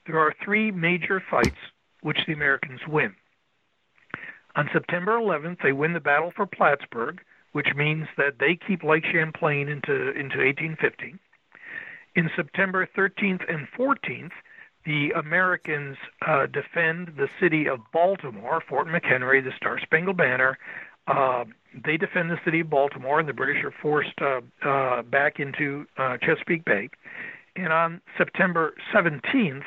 [0.05, 1.57] there are three major fights
[2.01, 3.15] which the Americans win.
[4.55, 7.21] On September 11th, they win the battle for Plattsburgh,
[7.53, 11.15] which means that they keep Lake Champlain into, into 1850.
[12.15, 14.31] In September 13th and 14th,
[14.85, 20.57] the Americans uh, defend the city of Baltimore, Fort McHenry, the Star Spangled Banner,
[21.07, 21.45] uh,
[21.85, 25.85] they defend the city of Baltimore, and the British are forced uh, uh, back into
[25.97, 26.89] uh, Chesapeake Bay.
[27.55, 29.63] And on September 17th,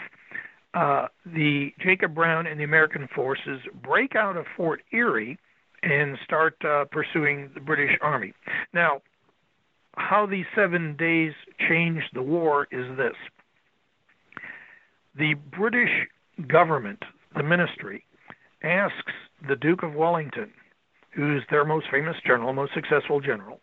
[0.75, 5.39] uh, the Jacob Brown and the American forces break out of Fort Erie
[5.83, 8.33] and start uh, pursuing the British Army.
[8.75, 9.01] Now,
[9.97, 11.33] how these seven days
[11.69, 13.15] changed the war is this
[15.17, 16.09] the British
[16.47, 17.03] government,
[17.35, 18.05] the ministry,
[18.63, 19.13] asks
[19.49, 20.51] the Duke of Wellington
[21.17, 23.61] who's their most famous general, most successful general,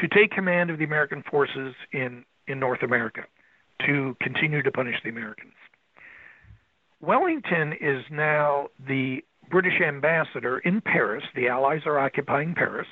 [0.00, 3.22] to take command of the American forces in, in North America
[3.86, 5.52] to continue to punish the Americans.
[7.00, 9.18] Wellington is now the
[9.50, 11.24] British ambassador in Paris.
[11.34, 12.86] The Allies are occupying Paris.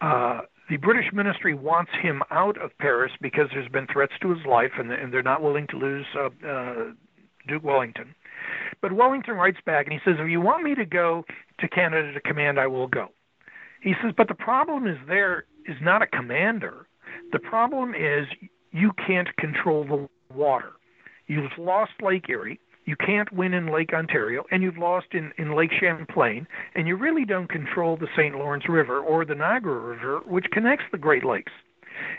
[0.00, 4.46] Uh, the British ministry wants him out of Paris because there's been threats to his
[4.46, 6.74] life, and, and they're not willing to lose uh, uh,
[7.48, 8.14] Duke Wellington.
[8.80, 11.24] But Wellington writes back and he says, If you want me to go
[11.60, 13.08] to Canada to command, I will go.
[13.80, 16.86] He says, But the problem is there is not a commander.
[17.32, 18.26] The problem is
[18.72, 20.72] you can't control the water.
[21.26, 22.60] You've lost Lake Erie.
[22.86, 26.96] You can't win in Lake Ontario, and you've lost in, in Lake Champlain, and you
[26.96, 28.34] really don't control the St.
[28.34, 31.52] Lawrence River or the Niagara River, which connects the Great Lakes.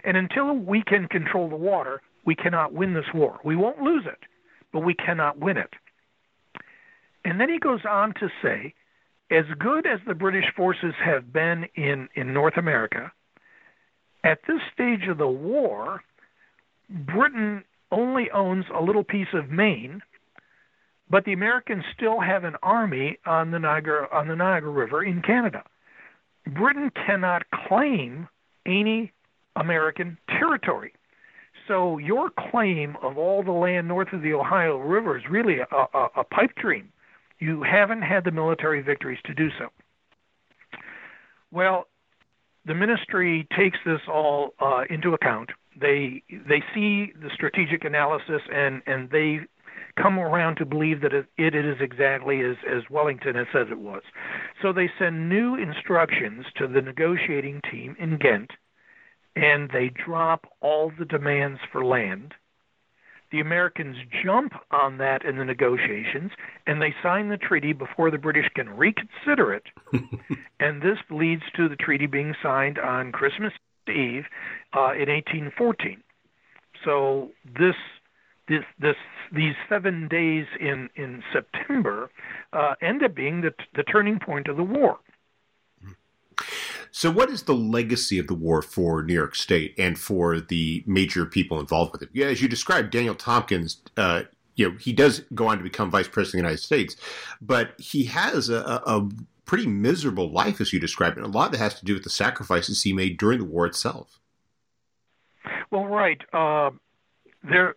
[0.03, 3.40] And until we can control the water, we cannot win this war.
[3.44, 4.20] We won't lose it,
[4.74, 5.70] but we cannot win it.
[7.24, 8.74] And then he goes on to say,
[9.31, 13.11] as good as the British forces have been in, in North America,
[14.23, 16.02] at this stage of the war,
[16.89, 20.02] Britain only owns a little piece of Maine,
[21.10, 25.22] but the Americans still have an army on the Niagara on the Niagara River in
[25.22, 25.64] Canada.
[26.47, 28.27] Britain cannot claim
[28.65, 29.11] any
[29.56, 30.93] American territory.
[31.68, 35.68] So your claim of all the land north of the Ohio River is really a,
[35.72, 36.91] a, a pipe dream.
[37.40, 39.68] You haven't had the military victories to do so.
[41.52, 41.88] Well,
[42.66, 45.52] the ministry takes this all uh, into account.
[45.80, 49.41] They they see the strategic analysis and and they
[50.02, 53.80] come around to believe that it, it is exactly as, as Wellington has said it
[53.80, 54.02] was.
[54.62, 58.52] So they send new instructions to the negotiating team in Ghent,
[59.36, 62.34] and they drop all the demands for land.
[63.36, 66.32] The Americans jump on that in the negotiations,
[66.66, 69.64] and they sign the treaty before the British can reconsider it.
[70.62, 73.52] and this leads to the treaty being signed on Christmas
[73.90, 74.24] Eve
[74.74, 76.02] uh, in 1814.
[76.86, 77.76] So this
[78.48, 78.95] this, this,
[79.34, 82.10] these seven days in, in September
[82.53, 84.99] uh, end up being the, the turning point of the war.
[86.97, 90.81] So, what is the legacy of the war for New York State and for the
[90.88, 92.09] major people involved with it?
[92.13, 94.22] Yeah, as you described, Daniel Tompkins, uh,
[94.55, 96.95] you know, he does go on to become vice president of the United States,
[97.41, 99.09] but he has a, a
[99.43, 102.03] pretty miserable life, as you described, and a lot of that has to do with
[102.03, 104.22] the sacrifices he made during the war itself.
[105.72, 106.22] Well, right.
[106.31, 106.72] Uh,
[107.43, 107.76] there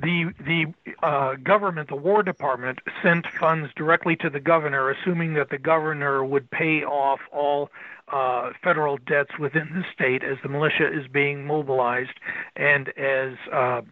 [0.00, 5.50] the the uh, government, the War Department, sent funds directly to the governor, assuming that
[5.50, 7.70] the governor would pay off all
[8.12, 12.18] uh, federal debts within the state as the militia is being mobilized
[12.54, 13.82] and as uh,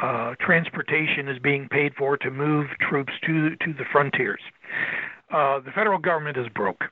[0.00, 4.40] uh, transportation is being paid for to move troops to to the frontiers.
[5.30, 6.84] Uh, the federal government is broke,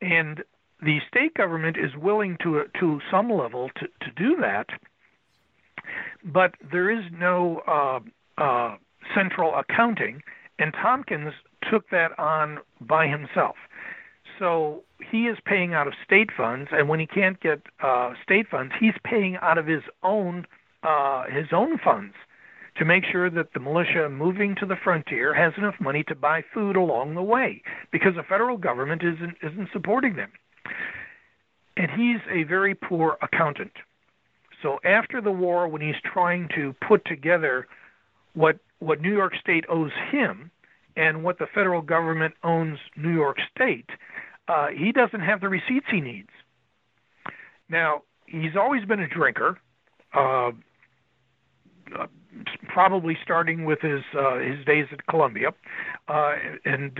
[0.00, 0.42] and
[0.82, 4.66] the state government is willing to to some level to, to do that
[6.24, 8.00] but there is no uh,
[8.42, 8.76] uh,
[9.14, 10.22] central accounting,
[10.58, 11.32] and Tompkins
[11.70, 13.56] took that on by himself.
[14.38, 18.46] So he is paying out of state funds, and when he can't get uh, state
[18.50, 20.46] funds, he's paying out of his own
[20.82, 22.14] uh, his own funds
[22.76, 26.42] to make sure that the militia moving to the frontier has enough money to buy
[26.52, 27.62] food along the way,
[27.92, 30.32] because the federal government isn't isn't supporting them.
[31.76, 33.72] And he's a very poor accountant.
[34.64, 37.68] So after the war, when he's trying to put together
[38.32, 40.50] what what New York State owes him
[40.96, 43.90] and what the federal government owns New York State,
[44.48, 46.30] uh, he doesn't have the receipts he needs.
[47.68, 49.58] Now he's always been a drinker,
[50.14, 50.52] uh,
[51.98, 52.06] uh,
[52.68, 55.50] probably starting with his uh, his days at Columbia,
[56.08, 56.32] uh,
[56.64, 56.98] and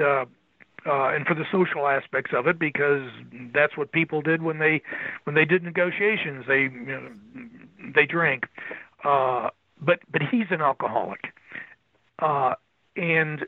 [0.87, 3.09] uh, and for the social aspects of it, because
[3.53, 4.83] that's what people did when they
[5.25, 6.45] when they did negotiations.
[6.47, 7.09] They you know,
[7.95, 8.45] they drank,
[9.05, 9.51] uh,
[9.81, 11.33] but but he's an alcoholic,
[12.19, 12.55] uh,
[12.97, 13.47] and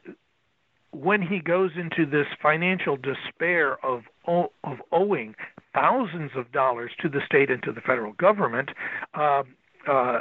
[0.93, 5.35] when he goes into this financial despair of of owing
[5.75, 8.71] thousands of dollars to the state and to the federal government.
[9.15, 9.43] Uh,
[9.87, 10.21] uh,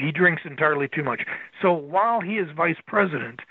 [0.00, 1.22] he drinks entirely too much.
[1.60, 3.44] So while he is vice president, uh,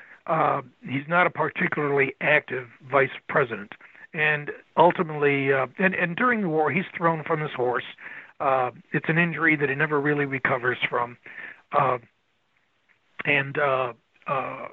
[0.82, 3.72] he's not a particularly active vice president.
[4.14, 7.86] And ultimately, uh, and, and during the war, he's thrown from his horse.
[8.40, 11.18] Uh, it's an injury that he never really recovers from.
[11.72, 12.00] Uh,
[13.26, 13.94] and uh,
[14.28, 14.68] uh,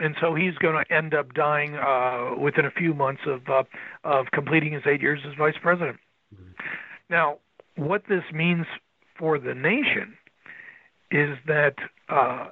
[0.00, 3.62] and so he's going to end up dying uh, within a few months of uh,
[4.02, 5.98] of completing his eight years as vice president.
[6.34, 6.50] Mm-hmm.
[7.10, 7.38] Now,
[7.76, 8.66] what this means
[9.18, 10.16] for the nation
[11.10, 11.74] is that
[12.08, 12.48] uh,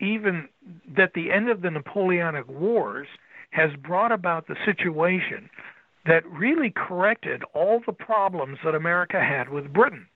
[0.00, 0.48] even
[0.96, 3.08] that the end of the Napoleonic Wars
[3.50, 5.48] has brought about the situation
[6.04, 10.06] that really corrected all the problems that America had with Britain.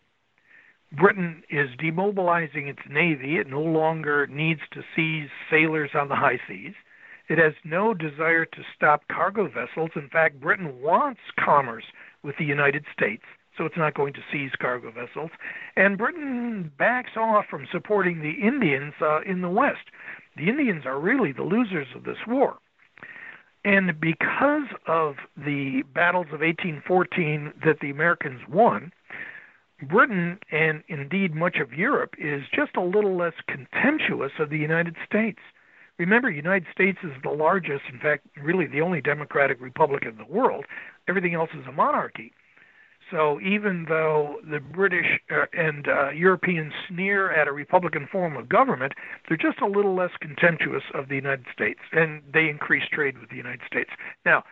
[0.92, 3.36] Britain is demobilizing its navy.
[3.38, 6.74] It no longer needs to seize sailors on the high seas.
[7.28, 9.90] It has no desire to stop cargo vessels.
[9.94, 11.84] In fact, Britain wants commerce
[12.24, 13.22] with the United States
[13.56, 15.30] so it's not going to seize cargo vessels.
[15.76, 19.90] And Britain backs off from supporting the Indians uh, in the West.
[20.36, 22.58] The Indians are really the losers of this war.
[23.64, 28.92] And because of the battles of 1814 that the Americans won,
[29.82, 34.96] Britain and indeed much of Europe is just a little less contemptuous of the United
[35.04, 35.40] States.
[35.98, 40.16] Remember, the United States is the largest, in fact, really the only democratic republic in
[40.16, 40.64] the world.
[41.08, 42.32] Everything else is a monarchy.
[43.10, 48.48] So even though the British uh, and uh, Europeans sneer at a Republican form of
[48.48, 48.92] government,
[49.28, 53.30] they're just a little less contemptuous of the United States, and they increase trade with
[53.30, 53.90] the United States.
[54.24, 54.44] Now,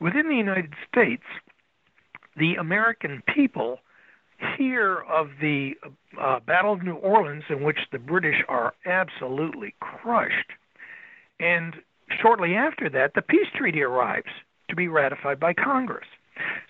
[0.00, 1.24] within the United States,
[2.36, 3.80] the American people
[4.56, 5.72] hear of the
[6.18, 10.52] uh, Battle of New Orleans, in which the British are absolutely crushed.
[11.38, 11.74] And
[12.22, 14.30] shortly after that, the peace treaty arrives
[14.70, 16.06] to be ratified by Congress.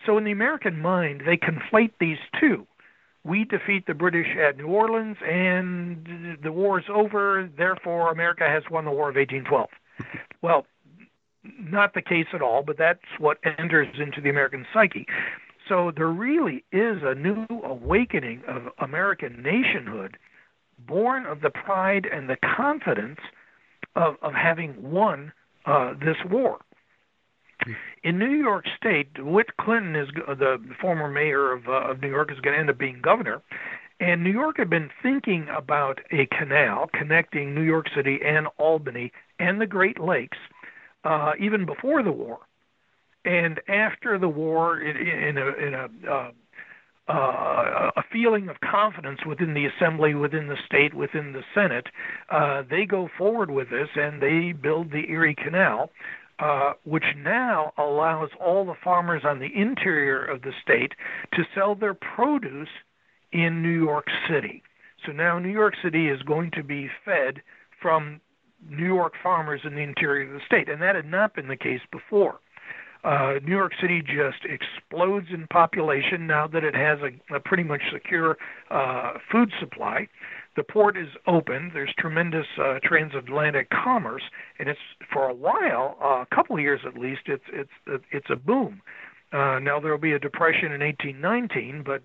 [0.07, 2.67] So, in the American mind, they conflate these two.
[3.23, 7.49] We defeat the British at New Orleans, and the war is over.
[7.57, 9.69] Therefore, America has won the War of 1812.
[10.43, 10.67] well,
[11.59, 15.07] not the case at all, but that's what enters into the American psyche.
[15.69, 20.17] So there really is a new awakening of American nationhood
[20.79, 23.21] born of the pride and the confidence
[23.95, 25.33] of, of having won
[25.67, 26.59] uh, this war.
[28.03, 32.33] In New York State, DeWitt Clinton is the former mayor of, uh, of New York
[32.33, 33.43] is going to end up being governor,
[34.01, 39.13] and New York had been thinking about a canal connecting New York City and Albany
[39.39, 40.39] and the Great Lakes
[41.05, 42.39] uh, even before the war.
[43.25, 46.31] And after the war, in, in a, in a uh,
[47.11, 51.89] uh, a feeling of confidence within the assembly, within the state, within the Senate.
[52.31, 55.91] Uh, they go forward with this and they build the Erie Canal,
[56.41, 60.93] uh, which now allows all the farmers on the interior of the state
[61.35, 62.69] to sell their produce
[63.33, 64.63] in New York City.
[65.05, 67.43] So now New York City is going to be fed
[67.81, 68.21] from
[68.69, 71.57] New York farmers in the interior of the state, and that had not been the
[71.57, 72.41] case before.
[73.03, 77.63] Uh, New York City just explodes in population now that it has a, a pretty
[77.63, 78.37] much secure
[78.71, 80.07] uh, food supply.
[80.57, 81.71] The port is open.
[81.73, 84.23] There's tremendous uh, transatlantic commerce,
[84.59, 84.81] and it's
[85.13, 88.83] for a while, uh, a couple of years at least, it's it's it's a boom.
[89.33, 92.03] Uh, now there will be a depression in 1819, but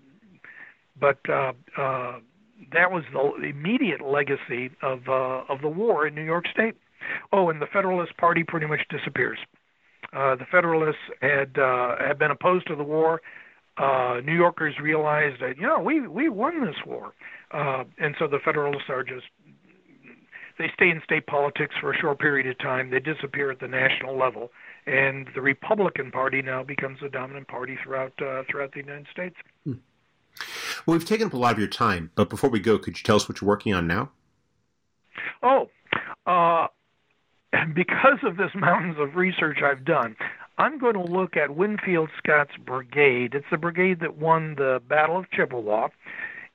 [0.98, 2.18] but uh, uh,
[2.72, 6.76] that was the immediate legacy of uh, of the war in New York State.
[7.32, 9.38] Oh, and the Federalist Party pretty much disappears.
[10.12, 13.20] Uh, the Federalists had uh, had been opposed to the war.
[13.78, 17.12] Uh, New Yorkers realized that you know we we won this war,
[17.50, 19.26] uh, and so the Federalists are just
[20.58, 22.90] they stay in state politics for a short period of time.
[22.90, 24.50] They disappear at the national level,
[24.86, 29.36] and the Republican Party now becomes the dominant party throughout uh, throughout the United States.
[29.64, 29.74] Hmm.
[30.86, 33.02] Well, we've taken up a lot of your time, but before we go, could you
[33.02, 34.10] tell us what you're working on now?
[35.42, 35.68] Oh,
[36.26, 36.68] uh,
[37.74, 40.16] because of this mountains of research I've done,
[40.58, 43.34] I'm going to look at Winfield Scott's brigade.
[43.34, 45.88] It's the brigade that won the Battle of Chippewa.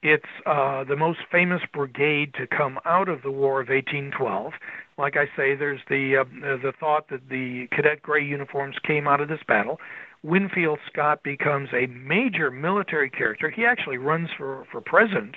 [0.02, 4.53] It's uh, the most famous brigade to come out of the War of 1812.
[4.98, 6.23] Like I say, there's the uh,
[6.57, 9.80] the thought that the cadet gray uniforms came out of this battle.
[10.23, 13.49] Winfield Scott becomes a major military character.
[13.52, 15.36] He actually runs for for president,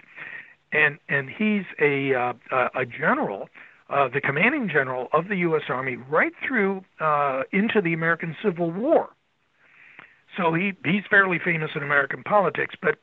[0.73, 2.33] and and he's a uh,
[2.75, 3.51] a general,
[3.91, 5.63] uh, the commanding general of the U.S.
[5.69, 9.11] Army right through uh, into the American Civil War.
[10.37, 12.75] So he he's fairly famous in American politics.
[12.81, 12.99] But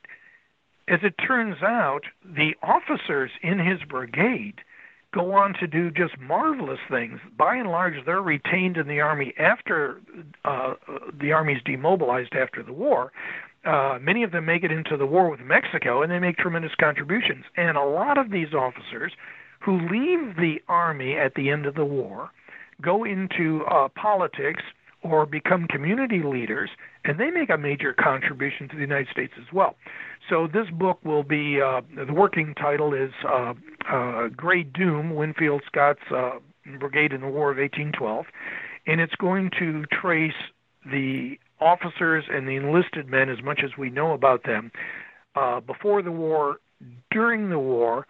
[0.88, 4.62] as it turns out, the officers in his brigade
[5.14, 7.20] go on to do just marvelous things.
[7.38, 10.02] By and large, they're retained in the army after
[10.46, 10.74] uh,
[11.20, 13.12] the army's demobilized after the war.
[13.66, 16.72] Uh, many of them make it into the war with Mexico, and they make tremendous
[16.80, 17.46] contributions.
[17.56, 19.12] And a lot of these officers
[19.64, 22.32] who leave the army at the end of the war
[22.82, 24.64] go into uh, politics
[25.04, 26.70] or become community leaders,
[27.06, 29.76] and they make a major contribution to the United States as well.
[30.30, 33.54] So this book will be uh, the working title is uh,
[33.92, 36.34] uh, Gray Doom: Winfield Scott's uh,
[36.80, 38.26] Brigade in the War of 1812,
[38.86, 40.34] and it's going to trace
[40.86, 44.72] the officers and the enlisted men as much as we know about them
[45.36, 46.58] uh, before the war,
[47.12, 48.06] during the war,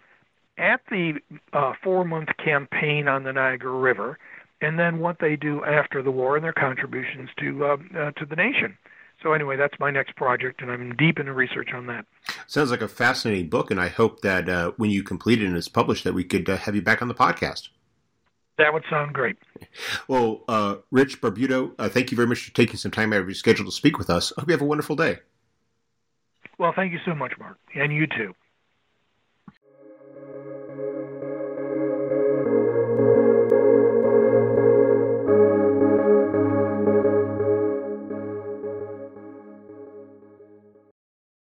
[0.58, 1.14] at the
[1.52, 4.18] uh, four-month campaign on the Niagara River
[4.62, 8.24] and then what they do after the war and their contributions to uh, uh, to
[8.24, 8.78] the nation.
[9.22, 12.06] So anyway, that's my next project, and I'm deep into research on that.
[12.46, 15.56] Sounds like a fascinating book, and I hope that uh, when you complete it and
[15.56, 17.68] it's published, that we could uh, have you back on the podcast.
[18.58, 19.36] That would sound great.
[20.08, 23.28] Well, uh, Rich Barbuto, uh, thank you very much for taking some time out of
[23.28, 24.32] your schedule to speak with us.
[24.36, 25.20] I hope you have a wonderful day.
[26.58, 28.34] Well, thank you so much, Mark, and you too.